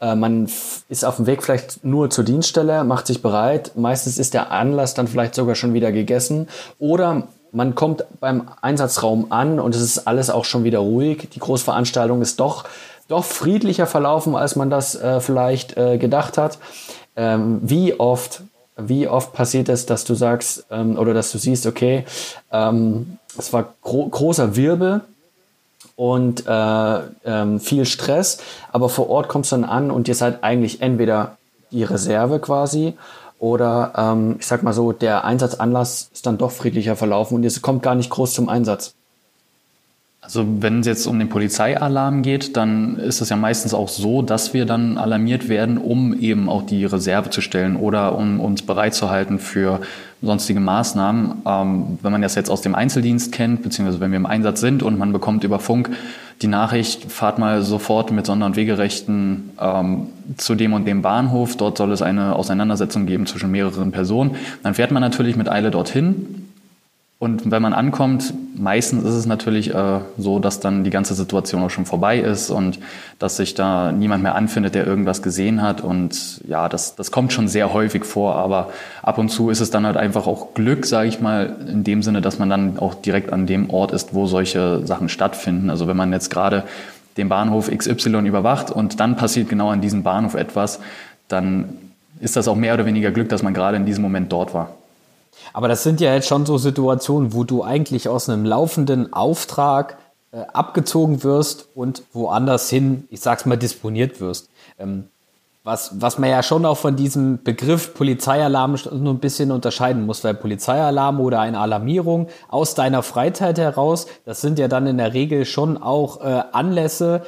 [0.01, 0.49] äh, man
[0.89, 3.71] ist auf dem Weg vielleicht nur zur Dienststelle, macht sich bereit.
[3.77, 6.49] Meistens ist der Anlass dann vielleicht sogar schon wieder gegessen.
[6.77, 11.29] Oder man kommt beim Einsatzraum an und es ist alles auch schon wieder ruhig.
[11.33, 12.65] Die Großveranstaltung ist doch,
[13.07, 16.57] doch friedlicher verlaufen, als man das äh, vielleicht äh, gedacht hat.
[17.15, 18.41] Ähm, wie oft,
[18.75, 22.05] wie oft passiert es, dass du sagst ähm, oder dass du siehst, okay,
[22.51, 25.01] ähm, es war gro großer Wirbel
[25.95, 28.39] und äh, ähm, viel Stress,
[28.71, 31.37] aber vor Ort kommst du dann an und ihr seid eigentlich entweder
[31.71, 32.95] die Reserve quasi
[33.43, 37.61] Oder ähm, ich sag mal so, der Einsatzanlass ist dann doch friedlicher verlaufen und es
[37.61, 38.95] kommt gar nicht groß zum Einsatz.
[40.23, 44.21] Also wenn es jetzt um den Polizeialarm geht, dann ist es ja meistens auch so,
[44.21, 48.61] dass wir dann alarmiert werden, um eben auch die Reserve zu stellen oder um uns
[48.61, 49.81] bereit zu halten für
[50.21, 51.41] sonstige Maßnahmen.
[51.45, 54.81] Ähm, wenn man das jetzt aus dem Einzeldienst kennt, beziehungsweise wenn wir im Einsatz sind
[54.81, 55.89] und man bekommt über Funk
[56.41, 60.07] die Nachricht, fahrt mal sofort mit Sonder- und Wegerechten ähm,
[60.37, 64.73] zu dem und dem Bahnhof, dort soll es eine Auseinandersetzung geben zwischen mehreren Personen, dann
[64.73, 66.42] fährt man natürlich mit Eile dorthin
[67.23, 71.63] und wenn man ankommt, meistens ist es natürlich äh, so, dass dann die ganze Situation
[71.63, 72.79] auch schon vorbei ist und
[73.17, 75.79] dass sich da niemand mehr anfindet, der irgendwas gesehen hat.
[75.79, 79.71] Und ja, das, das kommt schon sehr häufig vor, aber ab und zu ist es
[79.71, 82.93] dann halt einfach auch Glück, sage ich mal, in dem Sinne, dass man dann auch
[82.93, 85.69] direkt an dem Ort ist, wo solche Sachen stattfinden.
[85.69, 86.63] Also wenn man jetzt gerade
[87.15, 90.81] den Bahnhof XY überwacht und dann passiert genau an diesem Bahnhof etwas,
[91.29, 91.69] dann
[92.19, 94.75] ist das auch mehr oder weniger Glück, dass man gerade in diesem Moment dort war.
[95.51, 99.97] Aber das sind ja jetzt schon so Situationen, wo du eigentlich aus einem laufenden Auftrag
[100.31, 104.49] äh, abgezogen wirst und woanders hin, ich sag's mal, disponiert wirst.
[104.79, 105.05] Ähm,
[105.63, 110.23] was, was man ja schon auch von diesem Begriff Polizeialarm nur ein bisschen unterscheiden muss,
[110.23, 115.13] weil Polizeialarm oder eine Alarmierung aus deiner Freizeit heraus, das sind ja dann in der
[115.13, 117.25] Regel schon auch äh, Anlässe,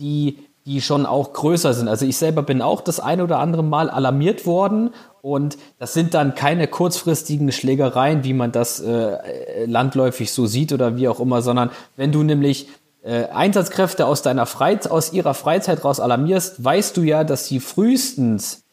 [0.00, 1.88] die die schon auch größer sind.
[1.88, 4.90] Also ich selber bin auch das ein oder andere Mal alarmiert worden
[5.22, 10.98] und das sind dann keine kurzfristigen Schlägereien, wie man das äh, landläufig so sieht oder
[10.98, 12.68] wie auch immer, sondern wenn du nämlich
[13.02, 17.60] äh, Einsatzkräfte aus deiner Freizeit, aus ihrer Freizeit raus alarmierst, weißt du ja, dass sie
[17.60, 18.64] frühestens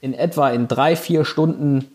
[0.00, 1.90] in etwa in drei, vier Stunden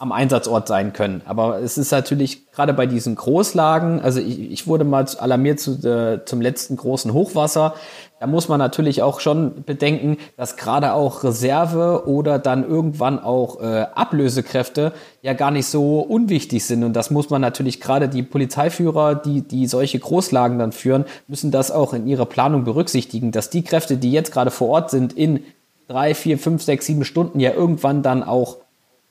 [0.00, 1.22] am Einsatzort sein können.
[1.24, 5.72] Aber es ist natürlich gerade bei diesen Großlagen, also ich, ich wurde mal alarmiert zu,
[5.86, 7.74] äh, zum letzten großen Hochwasser.
[8.18, 13.60] Da muss man natürlich auch schon bedenken, dass gerade auch Reserve oder dann irgendwann auch
[13.60, 16.82] äh, Ablösekräfte ja gar nicht so unwichtig sind.
[16.82, 21.52] Und das muss man natürlich gerade die Polizeiführer, die, die solche Großlagen dann führen, müssen
[21.52, 25.12] das auch in ihrer Planung berücksichtigen, dass die Kräfte, die jetzt gerade vor Ort sind,
[25.12, 25.44] in
[25.86, 28.56] drei, vier, fünf, sechs, sieben Stunden ja irgendwann dann auch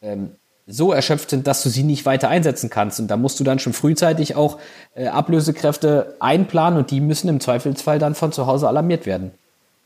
[0.01, 0.31] ähm,
[0.65, 2.99] so erschöpft sind, dass du sie nicht weiter einsetzen kannst.
[2.99, 4.59] Und da musst du dann schon frühzeitig auch
[4.95, 9.31] äh, Ablösekräfte einplanen und die müssen im Zweifelsfall dann von zu Hause alarmiert werden.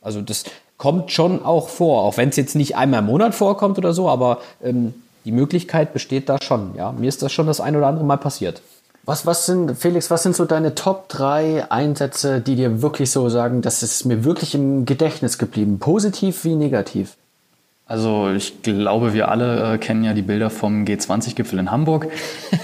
[0.01, 0.45] Also das
[0.77, 4.07] kommt schon auch vor, auch wenn es jetzt nicht einmal im Monat vorkommt oder so,
[4.09, 4.93] aber ähm,
[5.25, 6.75] die Möglichkeit besteht da schon.
[6.75, 8.61] Ja, mir ist das schon das ein oder andere Mal passiert.
[9.03, 13.29] Was, was sind, Felix, was sind so deine Top 3 Einsätze, die dir wirklich so
[13.29, 17.15] sagen, das ist mir wirklich im Gedächtnis geblieben, positiv wie negativ?
[17.89, 22.09] Also ich glaube, wir alle äh, kennen ja die Bilder vom G20-Gipfel in Hamburg.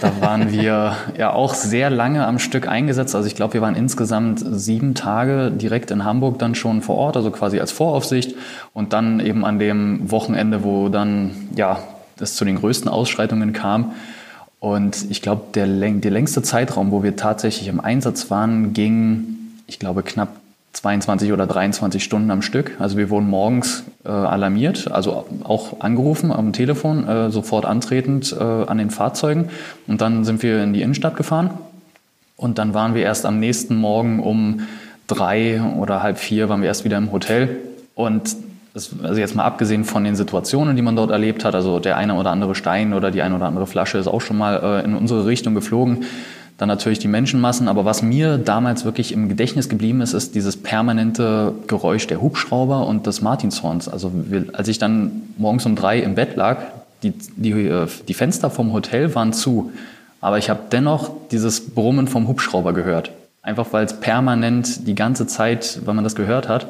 [0.01, 3.15] Da waren wir ja auch sehr lange am Stück eingesetzt.
[3.15, 7.15] Also ich glaube, wir waren insgesamt sieben Tage direkt in Hamburg dann schon vor Ort,
[7.15, 8.35] also quasi als Voraufsicht.
[8.73, 11.79] Und dann eben an dem Wochenende, wo dann ja
[12.19, 13.93] es zu den größten Ausschreitungen kam.
[14.59, 19.79] Und ich glaube, der, der längste Zeitraum, wo wir tatsächlich im Einsatz waren, ging, ich
[19.79, 20.42] glaube, knapp
[20.73, 22.71] 22 oder 23 Stunden am Stück.
[22.79, 28.43] Also wir wurden morgens äh, alarmiert, also auch angerufen am Telefon, äh, sofort antretend äh,
[28.43, 29.49] an den Fahrzeugen.
[29.87, 31.51] Und dann sind wir in die Innenstadt gefahren.
[32.35, 34.61] Und dann waren wir erst am nächsten Morgen um
[35.07, 37.57] drei oder halb vier waren wir erst wieder im Hotel.
[37.93, 38.35] Und
[38.73, 41.97] das, also jetzt mal abgesehen von den Situationen, die man dort erlebt hat, also der
[41.97, 44.83] eine oder andere Stein oder die eine oder andere Flasche ist auch schon mal äh,
[44.83, 46.05] in unsere Richtung geflogen
[46.63, 47.67] dann natürlich die Menschenmassen.
[47.67, 52.87] Aber was mir damals wirklich im Gedächtnis geblieben ist, ist dieses permanente Geräusch der Hubschrauber
[52.87, 53.89] und des Martinshorns.
[53.89, 54.11] Also
[54.53, 56.59] als ich dann morgens um drei im Bett lag,
[57.03, 59.73] die, die, äh, die Fenster vom Hotel waren zu.
[60.21, 63.11] Aber ich habe dennoch dieses Brummen vom Hubschrauber gehört.
[63.41, 66.67] Einfach weil es permanent die ganze Zeit, wenn man das gehört hat.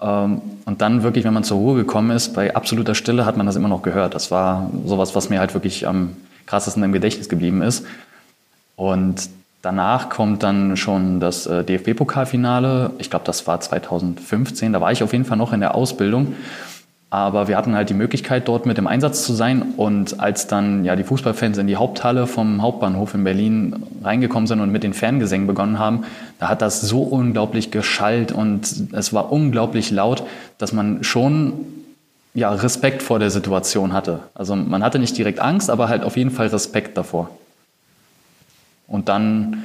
[0.00, 3.44] Ähm, und dann wirklich, wenn man zur Ruhe gekommen ist, bei absoluter Stille hat man
[3.44, 4.14] das immer noch gehört.
[4.14, 7.84] Das war sowas, was mir halt wirklich am krassesten im Gedächtnis geblieben ist.
[8.78, 9.28] Und
[9.60, 12.92] danach kommt dann schon das äh, DFB-Pokalfinale.
[12.98, 14.72] Ich glaube, das war 2015.
[14.72, 16.34] Da war ich auf jeden Fall noch in der Ausbildung.
[17.10, 19.74] Aber wir hatten halt die Möglichkeit, dort mit dem Einsatz zu sein.
[19.76, 24.60] Und als dann ja die Fußballfans in die Haupthalle vom Hauptbahnhof in Berlin reingekommen sind
[24.60, 26.04] und mit den Fangesängen begonnen haben,
[26.38, 30.22] da hat das so unglaublich geschallt und es war unglaublich laut,
[30.58, 31.54] dass man schon
[32.32, 34.20] ja, Respekt vor der Situation hatte.
[34.34, 37.30] Also man hatte nicht direkt Angst, aber halt auf jeden Fall Respekt davor.
[38.88, 39.62] Und dann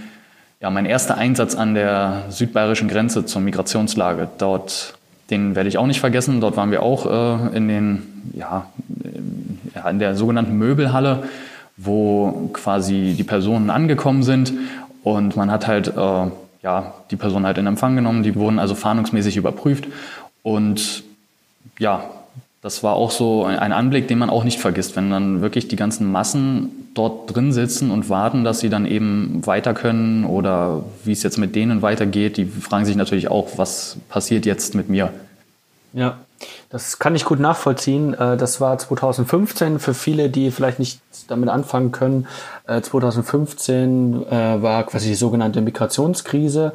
[0.63, 4.29] ja, mein erster Einsatz an der südbayerischen Grenze zur Migrationslage.
[4.37, 4.93] Dort,
[5.29, 6.39] den werde ich auch nicht vergessen.
[6.39, 8.67] Dort waren wir auch äh, in den, ja,
[9.89, 11.23] in der sogenannten Möbelhalle,
[11.75, 14.53] wo quasi die Personen angekommen sind
[15.03, 16.27] und man hat halt äh,
[16.61, 18.23] ja, die Personen halt in Empfang genommen.
[18.23, 19.87] Die wurden also fahndungsmäßig überprüft
[20.43, 21.03] und
[21.77, 22.05] ja,
[22.61, 25.75] das war auch so ein Anblick, den man auch nicht vergisst, wenn dann wirklich die
[25.75, 31.11] ganzen Massen dort drin sitzen und warten, dass sie dann eben weiter können oder wie
[31.11, 32.37] es jetzt mit denen weitergeht.
[32.37, 35.11] Die fragen sich natürlich auch, was passiert jetzt mit mir?
[35.93, 36.17] Ja,
[36.73, 38.15] das kann ich gut nachvollziehen.
[38.15, 42.27] Äh, das war 2015 für viele, die vielleicht nicht damit anfangen können.
[42.67, 46.73] 2015 äh, äh, war quasi die sogenannte Migrationskrise,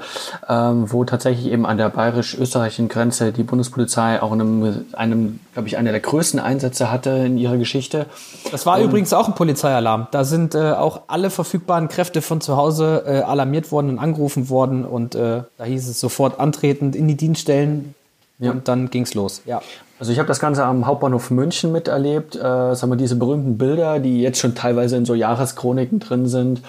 [0.49, 5.79] ähm, wo tatsächlich eben an der bayerisch-österreichischen Grenze die Bundespolizei auch einem, einem glaube ich,
[5.79, 8.07] einer der größten Einsätze hatte in ihrer Geschichte.
[8.53, 10.07] Das war Und, übrigens auch ein Polizeialarm.
[10.13, 15.15] Da sind auch alle verfügbaren Kräfte von zu Hause alarmiert worden und angerufen worden und
[15.15, 17.95] da hieß es sofort antretend in die Dienststellen,
[18.39, 18.53] ja.
[18.53, 19.61] Und dann ging's los, ja.
[20.01, 22.37] Also ich habe das Ganze am Hauptbahnhof München miterlebt.
[22.37, 26.63] Äh, sagen wir, diese berühmten Bilder, die jetzt schon teilweise in so Jahreschroniken drin sind,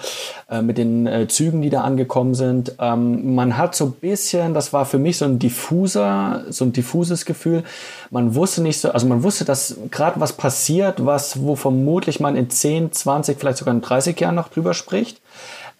[0.50, 2.74] äh, mit den äh, Zügen, die da angekommen sind.
[2.80, 6.72] Ähm, man hat so ein bisschen, das war für mich so ein diffuser, so ein
[6.72, 7.62] diffuses Gefühl.
[8.10, 12.34] Man wusste nicht so, also man wusste, dass gerade was passiert, was, wo vermutlich man
[12.34, 15.20] in 10, 20, vielleicht sogar in 30 Jahren noch drüber spricht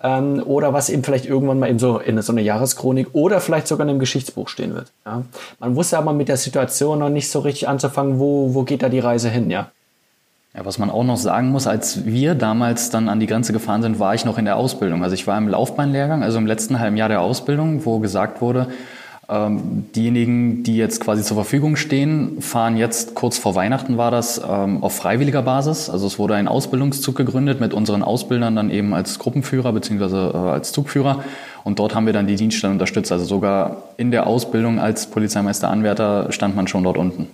[0.03, 3.69] ähm, oder was eben vielleicht irgendwann mal in so, in so einer Jahreschronik oder vielleicht
[3.69, 4.93] sogar in einem Geschichtsbuch stehen wird.
[5.05, 5.23] Ja?
[5.59, 8.89] Man wusste aber mit der Situation noch nicht so richtig anzufangen, wo, wo geht da
[8.89, 9.71] die Reise hin, ja.
[10.55, 13.83] Ja, was man auch noch sagen muss, als wir damals dann an die Grenze gefahren
[13.83, 15.05] sind, war ich noch in der Ausbildung.
[15.05, 18.67] Also ich war im Laufbahnlehrgang, also im letzten halben Jahr der Ausbildung, wo gesagt wurde,
[19.31, 24.83] diejenigen, die jetzt quasi zur Verfügung stehen, fahren jetzt kurz vor Weihnachten war das ähm,
[24.83, 25.89] auf freiwilliger Basis.
[25.89, 30.37] Also es wurde ein Ausbildungszug gegründet mit unseren Ausbildern dann eben als Gruppenführer beziehungsweise äh,
[30.37, 31.23] als Zugführer.
[31.63, 33.13] Und dort haben wir dann die Dienststellen unterstützt.
[33.13, 37.29] Also sogar in der Ausbildung als Polizeimeisteranwärter stand man schon dort unten.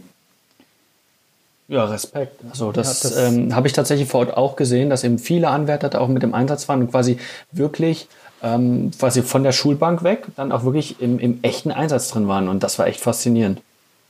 [1.68, 2.40] Ja, Respekt.
[2.50, 5.48] Also das, ja, das ähm, habe ich tatsächlich vor Ort auch gesehen, dass eben viele
[5.48, 7.18] Anwärter da auch mit dem Einsatz waren und quasi
[7.52, 8.06] wirklich
[8.46, 12.48] ähm, quasi von der Schulbank weg dann auch wirklich im, im echten Einsatz drin waren.
[12.48, 13.60] Und das war echt faszinierend.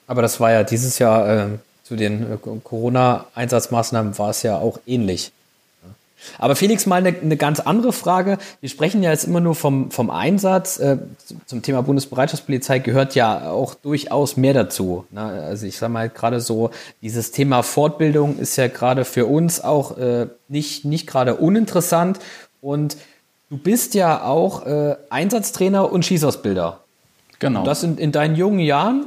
[0.07, 1.46] Aber das war ja dieses Jahr äh,
[1.83, 5.33] zu den äh, Corona-Einsatzmaßnahmen war es ja auch ähnlich.
[6.38, 8.38] Aber Felix, mal eine, eine, ganz andere Frage.
[8.61, 10.79] Wir sprechen ja jetzt immer nur vom, vom Einsatz.
[10.79, 10.99] Äh,
[11.46, 15.05] zum Thema Bundesbereitschaftspolizei gehört ja auch durchaus mehr dazu.
[15.11, 15.20] Ne?
[15.20, 16.70] Also ich sage mal gerade so,
[17.01, 22.18] dieses Thema Fortbildung ist ja gerade für uns auch äh, nicht, nicht gerade uninteressant.
[22.61, 22.96] Und
[23.48, 26.80] Du bist ja auch äh, Einsatztrainer und Schießausbilder.
[27.38, 27.61] Genau.
[27.61, 29.06] Und das in, in deinen jungen Jahren,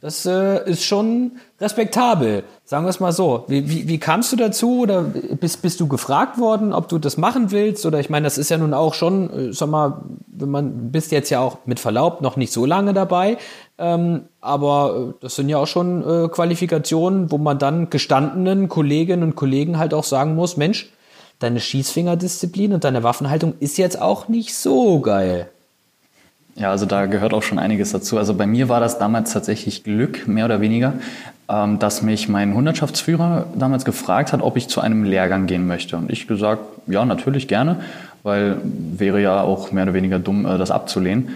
[0.00, 3.44] das äh, ist schon respektabel, sagen wir es mal so.
[3.48, 7.16] Wie, wie, wie kamst du dazu oder bist, bist du gefragt worden, ob du das
[7.16, 7.84] machen willst?
[7.84, 11.10] Oder ich meine, das ist ja nun auch schon, äh, sag mal, wenn man bist
[11.10, 13.38] jetzt ja auch mit Verlaub noch nicht so lange dabei,
[13.76, 19.22] ähm, aber äh, das sind ja auch schon äh, Qualifikationen, wo man dann gestandenen Kolleginnen
[19.22, 20.92] und Kollegen halt auch sagen muss, Mensch,
[21.38, 25.48] deine Schießfingerdisziplin und deine Waffenhaltung ist jetzt auch nicht so geil.
[26.56, 28.18] Ja, also da gehört auch schon einiges dazu.
[28.18, 30.94] Also bei mir war das damals tatsächlich Glück, mehr oder weniger,
[31.48, 35.96] ähm, dass mich mein Hundertschaftsführer damals gefragt hat, ob ich zu einem Lehrgang gehen möchte.
[35.96, 37.76] Und ich gesagt, ja, natürlich gerne,
[38.24, 41.28] weil wäre ja auch mehr oder weniger dumm, äh, das abzulehnen.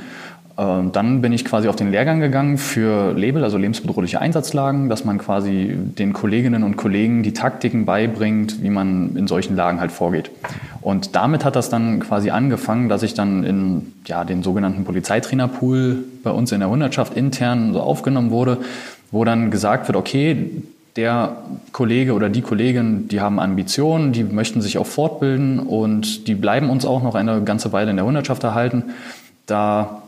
[0.59, 5.05] Ähm, dann bin ich quasi auf den Lehrgang gegangen für Label, also lebensbedrohliche Einsatzlagen, dass
[5.05, 9.93] man quasi den Kolleginnen und Kollegen die Taktiken beibringt, wie man in solchen Lagen halt
[9.93, 10.31] vorgeht.
[10.83, 16.05] Und damit hat das dann quasi angefangen, dass ich dann in ja, den sogenannten Polizeitrainerpool
[16.23, 18.59] bei uns in der Hundertschaft intern so aufgenommen wurde,
[19.11, 20.51] wo dann gesagt wird, okay,
[20.97, 21.37] der
[21.73, 26.69] Kollege oder die Kollegin, die haben Ambitionen, die möchten sich auch fortbilden und die bleiben
[26.69, 28.85] uns auch noch eine ganze Weile in der Hundertschaft erhalten.
[29.47, 30.02] Da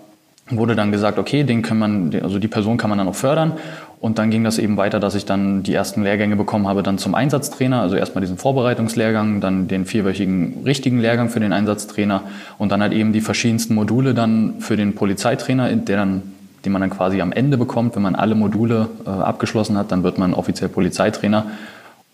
[0.50, 3.52] wurde dann gesagt, okay, den kann man, also die Person kann man dann auch fördern.
[4.00, 6.98] Und dann ging das eben weiter, dass ich dann die ersten Lehrgänge bekommen habe, dann
[6.98, 12.24] zum Einsatztrainer, also erstmal diesen Vorbereitungslehrgang, dann den vierwöchigen richtigen Lehrgang für den Einsatztrainer
[12.58, 16.22] und dann halt eben die verschiedensten Module dann für den Polizeitrainer, der dann,
[16.66, 20.02] den man dann quasi am Ende bekommt, wenn man alle Module äh, abgeschlossen hat, dann
[20.02, 21.46] wird man offiziell Polizeitrainer.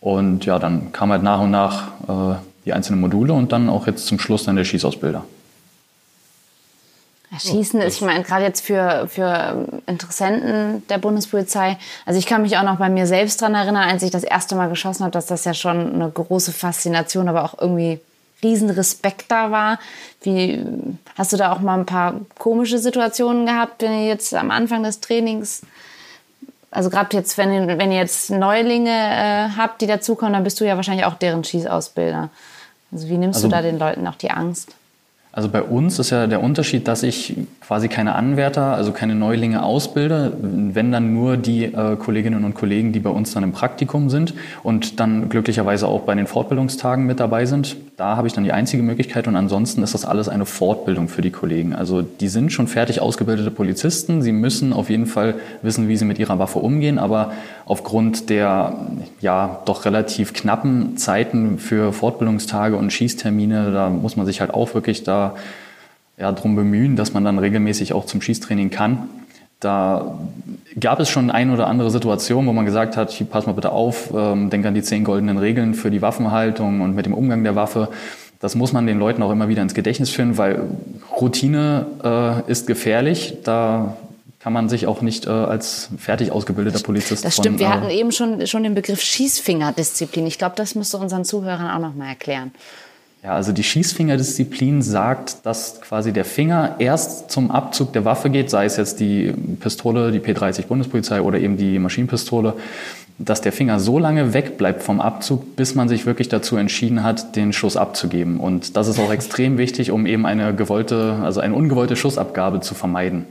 [0.01, 3.89] Und ja, dann kam halt nach und nach äh, die einzelnen Module und dann auch
[3.89, 5.25] jetzt zum Schluss dann der Schießausbilder.
[7.39, 11.79] Schießen ist, ich meine, gerade jetzt für, für Interessenten der Bundespolizei.
[12.05, 14.57] Also ich kann mich auch noch bei mir selbst dran erinnern, als ich das erste
[14.57, 18.01] Mal geschossen habe, dass das ja schon eine große Faszination, aber auch irgendwie
[18.43, 19.79] riesen Respekt da war.
[20.23, 20.65] Wie,
[21.17, 24.83] hast du da auch mal ein paar komische Situationen gehabt, wenn ihr jetzt am Anfang
[24.83, 25.63] des Trainings,
[26.73, 30.61] also gerade jetzt, wenn ihr, wenn ihr jetzt Neulinge äh, habt, die dazukommen, dann bist
[30.61, 32.29] du ja wahrscheinlich auch deren Schießausbilder.
[32.91, 34.75] Also wie nimmst also, du da den Leuten auch die Angst?
[35.33, 39.63] Also bei uns ist ja der Unterschied, dass ich quasi keine Anwärter, also keine Neulinge
[39.63, 44.11] ausbilde, wenn dann nur die äh, Kolleginnen und Kollegen, die bei uns dann im Praktikum
[44.11, 47.77] sind und dann glücklicherweise auch bei den Fortbildungstagen mit dabei sind.
[48.01, 51.21] Da habe ich dann die einzige Möglichkeit und ansonsten ist das alles eine Fortbildung für
[51.21, 51.75] die Kollegen.
[51.75, 54.23] Also die sind schon fertig ausgebildete Polizisten.
[54.23, 57.33] Sie müssen auf jeden Fall wissen, wie sie mit ihrer Waffe umgehen, aber
[57.67, 58.75] aufgrund der
[59.21, 64.73] ja doch relativ knappen Zeiten für Fortbildungstage und Schießtermine, da muss man sich halt auch
[64.73, 65.37] wirklich da
[66.17, 69.11] ja, drum bemühen, dass man dann regelmäßig auch zum Schießtraining kann.
[69.61, 70.19] Da
[70.79, 74.13] gab es schon ein oder andere Situation, wo man gesagt hat, pass mal bitte auf,
[74.15, 77.57] ähm, denk an die zehn goldenen Regeln für die Waffenhaltung und mit dem Umgang der
[77.57, 77.89] Waffe.
[78.41, 80.63] Das muss man den Leuten auch immer wieder ins Gedächtnis führen, weil
[81.21, 83.39] Routine äh, ist gefährlich.
[83.45, 83.97] Da
[84.39, 87.25] kann man sich auch nicht äh, als fertig ausgebildeter Polizist.
[87.25, 87.59] Das stimmt.
[87.59, 90.27] Von, Wir äh, hatten eben schon, schon den Begriff Schießfingerdisziplin.
[90.27, 92.53] Ich glaube, das müsste unseren Zuhörern auch noch mal erklären.
[93.23, 98.49] Ja, also die Schießfingerdisziplin sagt, dass quasi der Finger erst zum Abzug der Waffe geht,
[98.49, 102.55] sei es jetzt die Pistole, die P30 Bundespolizei oder eben die Maschinenpistole,
[103.19, 107.37] dass der Finger so lange wegbleibt vom Abzug, bis man sich wirklich dazu entschieden hat,
[107.37, 108.41] den Schuss abzugeben.
[108.41, 112.75] Und das ist auch extrem wichtig, um eben eine gewollte, also eine ungewollte Schussabgabe zu
[112.75, 113.27] vermeiden.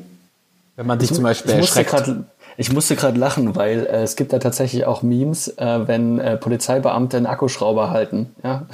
[0.76, 2.14] Wenn man sich zum Beispiel erschreckt.
[2.60, 6.36] Ich musste gerade lachen, weil äh, es gibt da tatsächlich auch Memes, äh, wenn äh,
[6.36, 8.36] Polizeibeamte einen Akkuschrauber halten.
[8.44, 8.66] Ja?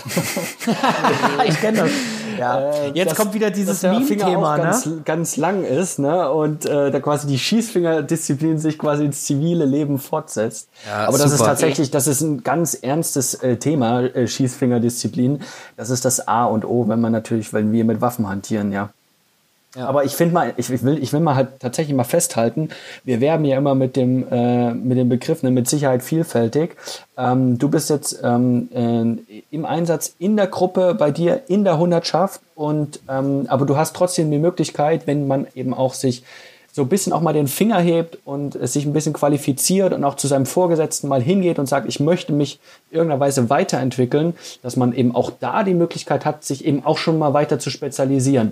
[1.47, 1.91] ich kenne das.
[2.39, 2.71] Ja.
[2.71, 4.63] Äh, Jetzt das, kommt wieder dieses Meme-Thema, ne?
[4.63, 6.31] Ganz, ganz lang ist, ne?
[6.31, 10.67] Und äh, da quasi die Schießfingerdisziplin sich quasi ins zivile Leben fortsetzt.
[10.87, 11.35] Ja, Aber das super.
[11.35, 15.41] ist tatsächlich, das ist ein ganz ernstes äh, Thema, äh, Schießfingerdisziplin.
[15.77, 18.89] Das ist das A und O, wenn man natürlich, wenn wir mit Waffen hantieren, ja.
[19.75, 19.87] Ja.
[19.87, 22.69] Aber ich finde mal, ich, ich, will, ich will mal halt tatsächlich mal festhalten,
[23.03, 26.75] wir werben ja immer mit dem, äh, mit dem Begriff, ne, mit Sicherheit vielfältig.
[27.17, 31.77] Ähm, du bist jetzt ähm, äh, im Einsatz in der Gruppe bei dir, in der
[31.77, 36.23] Hundertschaft und ähm, aber du hast trotzdem die Möglichkeit, wenn man eben auch sich
[36.75, 40.15] so ein bisschen auch mal den Finger hebt und sich ein bisschen qualifiziert und auch
[40.15, 42.59] zu seinem Vorgesetzten mal hingeht und sagt, ich möchte mich
[42.91, 47.17] irgendeiner Weise weiterentwickeln, dass man eben auch da die Möglichkeit hat, sich eben auch schon
[47.17, 48.51] mal weiter zu spezialisieren.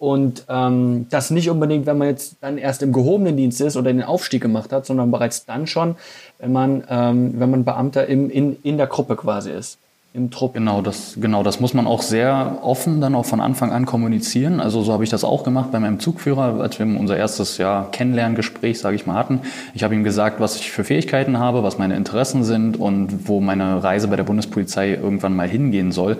[0.00, 3.92] Und ähm, das nicht unbedingt, wenn man jetzt dann erst im gehobenen Dienst ist oder
[3.92, 5.94] den Aufstieg gemacht hat, sondern bereits dann schon,
[6.40, 9.78] wenn man, ähm, wenn man Beamter im, in, in der Gruppe quasi ist
[10.12, 10.54] im Trupp.
[10.54, 14.58] Genau das, genau, das muss man auch sehr offen dann auch von Anfang an kommunizieren.
[14.58, 17.86] Also so habe ich das auch gemacht bei meinem Zugführer, als wir unser erstes ja,
[17.92, 19.40] Kennenlerngespräch, sage ich mal, hatten.
[19.72, 23.40] Ich habe ihm gesagt, was ich für Fähigkeiten habe, was meine Interessen sind und wo
[23.40, 26.18] meine Reise bei der Bundespolizei irgendwann mal hingehen soll.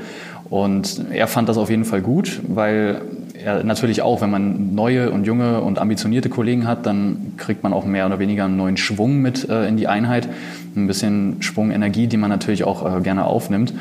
[0.51, 3.03] Und er fand das auf jeden Fall gut, weil
[3.43, 7.73] er natürlich auch, wenn man neue und junge und ambitionierte Kollegen hat, dann kriegt man
[7.73, 10.29] auch mehr oder weniger einen neuen Schwung mit äh, in die Einheit.
[10.75, 13.73] Ein bisschen Schwung, Energie, die man natürlich auch äh, gerne aufnimmt.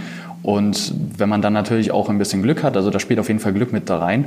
[0.43, 3.39] Und wenn man dann natürlich auch ein bisschen Glück hat, also da spielt auf jeden
[3.39, 4.25] Fall Glück mit da rein,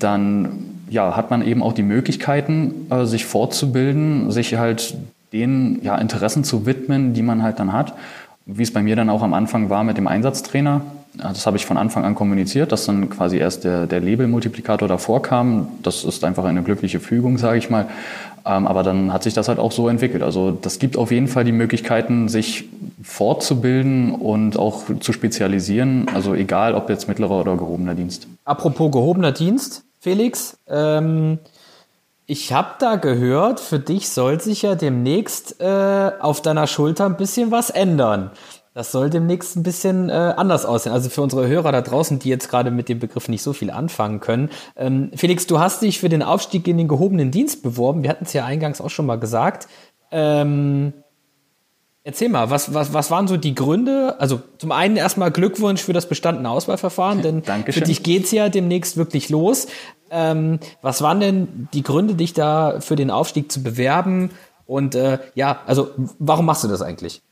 [0.00, 0.48] dann
[0.90, 4.96] ja, hat man eben auch die Möglichkeiten, äh, sich fortzubilden, sich halt
[5.32, 7.94] den ja, Interessen zu widmen, die man halt dann hat.
[8.44, 10.82] Wie es bei mir dann auch am Anfang war mit dem Einsatztrainer
[11.18, 15.22] das habe ich von Anfang an kommuniziert, dass dann quasi erst der, der Label-Multiplikator davor
[15.22, 15.68] kam.
[15.82, 17.88] Das ist einfach eine glückliche Fügung, sage ich mal.
[18.44, 20.22] Ähm, aber dann hat sich das halt auch so entwickelt.
[20.22, 22.68] Also das gibt auf jeden Fall die Möglichkeiten, sich
[23.02, 26.06] fortzubilden und auch zu spezialisieren.
[26.14, 28.28] Also egal, ob jetzt mittlerer oder gehobener Dienst.
[28.44, 31.38] Apropos gehobener Dienst, Felix, ähm,
[32.28, 37.16] ich habe da gehört, für dich soll sich ja demnächst äh, auf deiner Schulter ein
[37.16, 38.32] bisschen was ändern.
[38.76, 40.92] Das soll demnächst ein bisschen äh, anders aussehen.
[40.92, 43.70] Also für unsere Hörer da draußen, die jetzt gerade mit dem Begriff nicht so viel
[43.70, 44.50] anfangen können.
[44.76, 48.02] Ähm, Felix, du hast dich für den Aufstieg in den gehobenen Dienst beworben.
[48.02, 49.66] Wir hatten es ja eingangs auch schon mal gesagt.
[50.10, 50.92] Ähm,
[52.04, 54.16] erzähl mal, was, was, was waren so die Gründe?
[54.18, 57.80] Also zum einen erstmal Glückwunsch für das bestandene Auswahlverfahren, denn Dankeschön.
[57.80, 59.68] für dich geht's ja demnächst wirklich los.
[60.10, 64.32] Ähm, was waren denn die Gründe, dich da für den Aufstieg zu bewerben?
[64.66, 67.22] Und äh, ja, also warum machst du das eigentlich?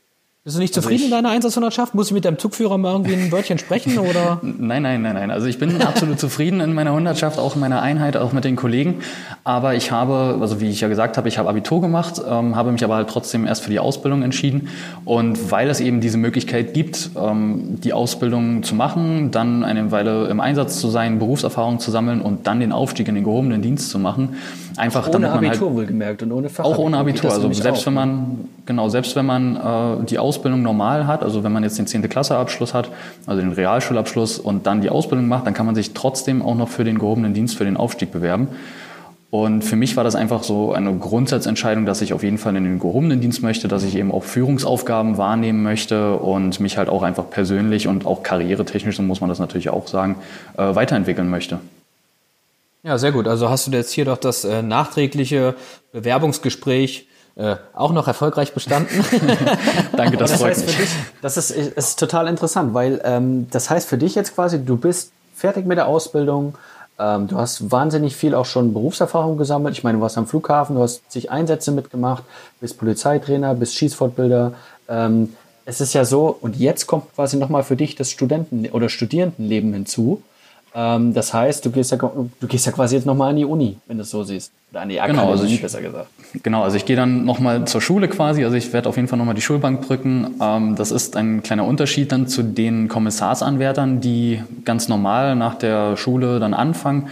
[0.45, 1.95] Bist du nicht also zufrieden also ich, in deiner Einsatzhundertschaft?
[1.95, 4.39] Muss ich mit deinem Zugführer mal irgendwie ein Wörtchen sprechen oder?
[4.43, 5.31] Nein, nein, nein, nein.
[5.31, 8.55] Also ich bin absolut zufrieden in meiner Hundertschaft, auch in meiner Einheit, auch mit den
[8.55, 8.99] Kollegen.
[9.43, 12.71] Aber ich habe, also wie ich ja gesagt habe, ich habe Abitur gemacht, ähm, habe
[12.71, 14.69] mich aber halt trotzdem erst für die Ausbildung entschieden.
[15.03, 20.27] Und weil es eben diese Möglichkeit gibt, ähm, die Ausbildung zu machen, dann eine Weile
[20.27, 23.89] im Einsatz zu sein, Berufserfahrung zu sammeln und dann den Aufstieg in den gehobenen Dienst
[23.89, 24.35] zu machen,
[24.77, 26.79] einfach ohne Abitur halt, wohlgemerkt und ohne Fachabitur.
[26.79, 27.31] Auch ohne Abitur.
[27.31, 31.43] Also selbst auch, wenn man genau selbst wenn man äh, die Ausbildung normal hat, also
[31.43, 32.09] wenn man jetzt den 10.
[32.09, 32.89] Klasse Abschluss hat,
[33.25, 36.69] also den Realschulabschluss und dann die Ausbildung macht, dann kann man sich trotzdem auch noch
[36.69, 38.49] für den gehobenen Dienst, für den Aufstieg bewerben.
[39.31, 42.63] Und für mich war das einfach so eine Grundsatzentscheidung, dass ich auf jeden Fall in
[42.63, 47.03] den gehobenen Dienst möchte, dass ich eben auch Führungsaufgaben wahrnehmen möchte und mich halt auch
[47.03, 50.15] einfach persönlich und auch karrieretechnisch, so muss man das natürlich auch sagen,
[50.57, 51.59] äh, weiterentwickeln möchte.
[52.85, 53.27] Ja, sehr gut.
[53.27, 55.55] Also hast du jetzt hier doch das äh, nachträgliche
[55.91, 59.03] Bewerbungsgespräch äh, auch noch erfolgreich bestanden.
[59.97, 60.77] Danke, das, das freut heißt mich.
[60.77, 64.77] Dich, das ist, ist total interessant, weil ähm, das heißt für dich jetzt quasi, du
[64.77, 66.53] bist fertig mit der Ausbildung,
[66.99, 69.75] ähm, du hast wahnsinnig viel auch schon Berufserfahrung gesammelt.
[69.75, 72.23] Ich meine, du warst am Flughafen, du hast zig Einsätze mitgemacht,
[72.61, 74.53] bist Polizeitrainer, bist Schießfortbilder.
[74.89, 75.33] Ähm,
[75.65, 79.73] es ist ja so, und jetzt kommt quasi nochmal für dich das Studenten- oder Studierendenleben
[79.73, 80.21] hinzu.
[80.75, 83.77] Ähm, das heißt, du gehst ja, du gehst ja quasi jetzt nochmal an die Uni,
[83.87, 84.51] wenn du es so siehst.
[84.71, 86.09] Oder an die Akademie, genau, also ich, besser gesagt.
[86.43, 88.43] Genau, also ich gehe dann nochmal zur Schule quasi.
[88.43, 90.35] Also ich werde auf jeden Fall nochmal die Schulbank drücken.
[90.41, 95.95] Ähm, das ist ein kleiner Unterschied dann zu den Kommissarsanwärtern, die ganz normal nach der
[95.95, 97.07] Schule dann anfangen.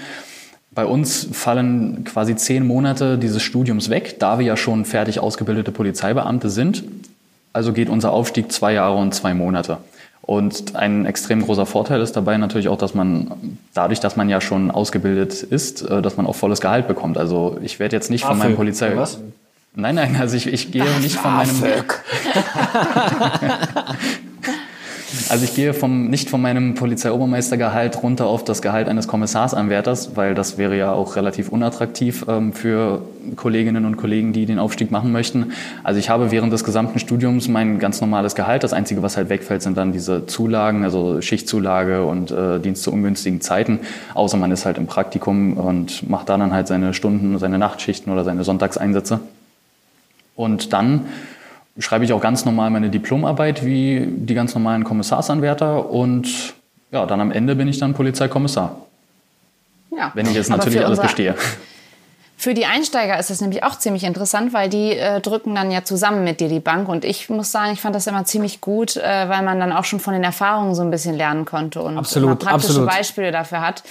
[0.72, 5.72] Bei uns fallen quasi zehn Monate dieses Studiums weg, da wir ja schon fertig ausgebildete
[5.72, 6.84] Polizeibeamte sind.
[7.54, 9.78] Also geht unser Aufstieg zwei Jahre und zwei Monate.
[10.26, 14.40] Und ein extrem großer Vorteil ist dabei natürlich auch, dass man dadurch, dass man ja
[14.40, 17.18] schon ausgebildet ist, äh, dass man auch volles Gehalt bekommt.
[17.18, 18.96] Also ich werde jetzt nicht von meinem Polizei...
[18.96, 19.20] Was?
[19.76, 21.50] Nein, nein, also ich, ich gehe nicht von meinem...
[25.30, 30.34] Also ich gehe vom, nicht von meinem Polizeiobermeistergehalt runter auf das Gehalt eines Kommissarsanwärters, weil
[30.34, 33.02] das wäre ja auch relativ unattraktiv ähm, für
[33.36, 35.52] Kolleginnen und Kollegen, die den Aufstieg machen möchten.
[35.84, 38.64] Also ich habe während des gesamten Studiums mein ganz normales Gehalt.
[38.64, 42.92] Das Einzige, was halt wegfällt, sind dann diese Zulagen, also Schichtzulage und äh, Dienst zu
[42.92, 43.80] ungünstigen Zeiten.
[44.16, 48.12] Außer man ist halt im Praktikum und macht da dann halt seine Stunden, seine Nachtschichten
[48.12, 49.20] oder seine Sonntagseinsätze.
[50.36, 51.02] Und dann
[51.80, 56.54] schreibe ich auch ganz normal meine Diplomarbeit wie die ganz normalen Kommissarsanwärter und
[56.92, 58.78] ja, dann am Ende bin ich dann Polizeikommissar.
[59.98, 60.12] Ja.
[60.14, 61.36] Wenn ich jetzt natürlich alles bestehe.
[62.36, 65.84] Für die Einsteiger ist es nämlich auch ziemlich interessant, weil die äh, drücken dann ja
[65.84, 66.90] zusammen mit dir die Bank.
[66.90, 69.86] Und ich muss sagen, ich fand das immer ziemlich gut, äh, weil man dann auch
[69.86, 72.90] schon von den Erfahrungen so ein bisschen lernen konnte und absolut, praktische absolut.
[72.90, 73.84] Beispiele dafür hat.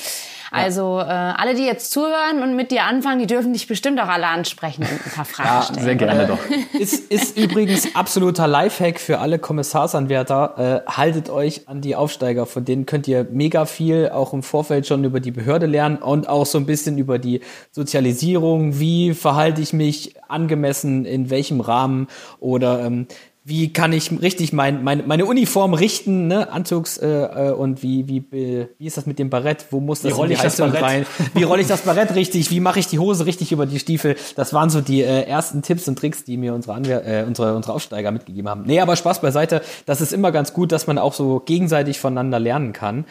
[0.52, 4.08] Also äh, alle, die jetzt zuhören und mit dir anfangen, die dürfen dich bestimmt auch
[4.08, 5.82] alle ansprechen und ein paar Fragen ja, stellen.
[5.82, 6.38] Sehr gerne doch.
[6.78, 10.84] Ist, ist übrigens absoluter Lifehack für alle Kommissarsanwärter.
[10.86, 14.86] Äh, haltet euch an die Aufsteiger, von denen könnt ihr mega viel auch im Vorfeld
[14.86, 17.40] schon über die Behörde lernen und auch so ein bisschen über die
[17.70, 18.78] Sozialisierung.
[18.78, 22.08] Wie verhalte ich mich angemessen, in welchem Rahmen
[22.40, 23.06] oder ähm,
[23.44, 26.52] wie kann ich richtig mein, mein, meine Uniform richten, ne?
[26.52, 29.66] Anzugs äh, äh und wie, wie, wie ist das mit dem Barett?
[29.70, 31.06] Wo muss das wie rolle ich das Barett rein?
[31.34, 32.50] Wie rolle ich das Barett richtig?
[32.52, 34.16] Wie mache ich die Hose richtig über die Stiefel?
[34.36, 37.56] Das waren so die äh, ersten Tipps und Tricks, die mir unsere, Anwehr, äh, unsere,
[37.56, 38.62] unsere Aufsteiger mitgegeben haben.
[38.62, 39.62] Nee, aber Spaß beiseite.
[39.86, 43.06] Das ist immer ganz gut, dass man auch so gegenseitig voneinander lernen kann.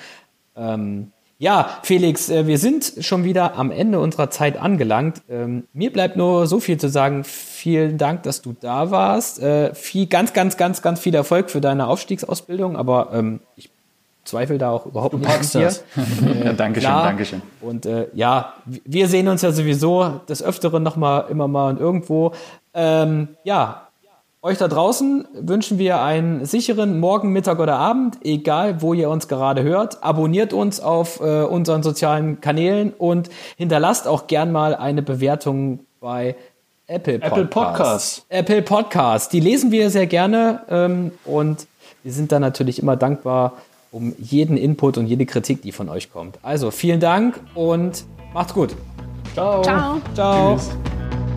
[0.56, 1.12] Ähm,
[1.42, 5.24] ja, Felix, äh, wir sind schon wieder am Ende unserer Zeit angelangt.
[5.28, 7.24] Ähm, mir bleibt nur so viel zu sagen.
[7.24, 9.42] Vielen Dank, dass du da warst.
[9.42, 13.72] Äh, viel, ganz, ganz, ganz, ganz viel Erfolg für deine Aufstiegsausbildung, aber ähm, ich
[14.24, 15.72] zweifle da auch überhaupt du nicht an dir.
[16.32, 17.04] Äh, ja, Dankeschön, klar.
[17.06, 17.42] Dankeschön.
[17.60, 21.80] Und äh, ja, wir sehen uns ja sowieso des Öfteren noch mal, immer mal und
[21.80, 22.34] irgendwo.
[22.76, 23.88] Ähm, ja,
[24.44, 29.28] euch da draußen wünschen wir einen sicheren Morgen, Mittag oder Abend, egal wo ihr uns
[29.28, 30.04] gerade hört.
[30.04, 36.36] Abonniert uns auf äh, unseren sozialen Kanälen und hinterlasst auch gern mal eine Bewertung bei
[36.88, 37.38] Apple Podcasts.
[37.38, 38.26] Apple Podcasts.
[38.30, 39.30] Apple Podcasts.
[39.30, 41.68] Die lesen wir sehr gerne ähm, und
[42.04, 43.54] wir sind da natürlich immer dankbar
[43.92, 46.40] um jeden Input und jede Kritik, die von euch kommt.
[46.42, 48.76] Also vielen Dank und macht's gut.
[49.34, 49.62] Ciao.
[49.62, 50.02] Ciao.
[50.16, 50.60] Ciao.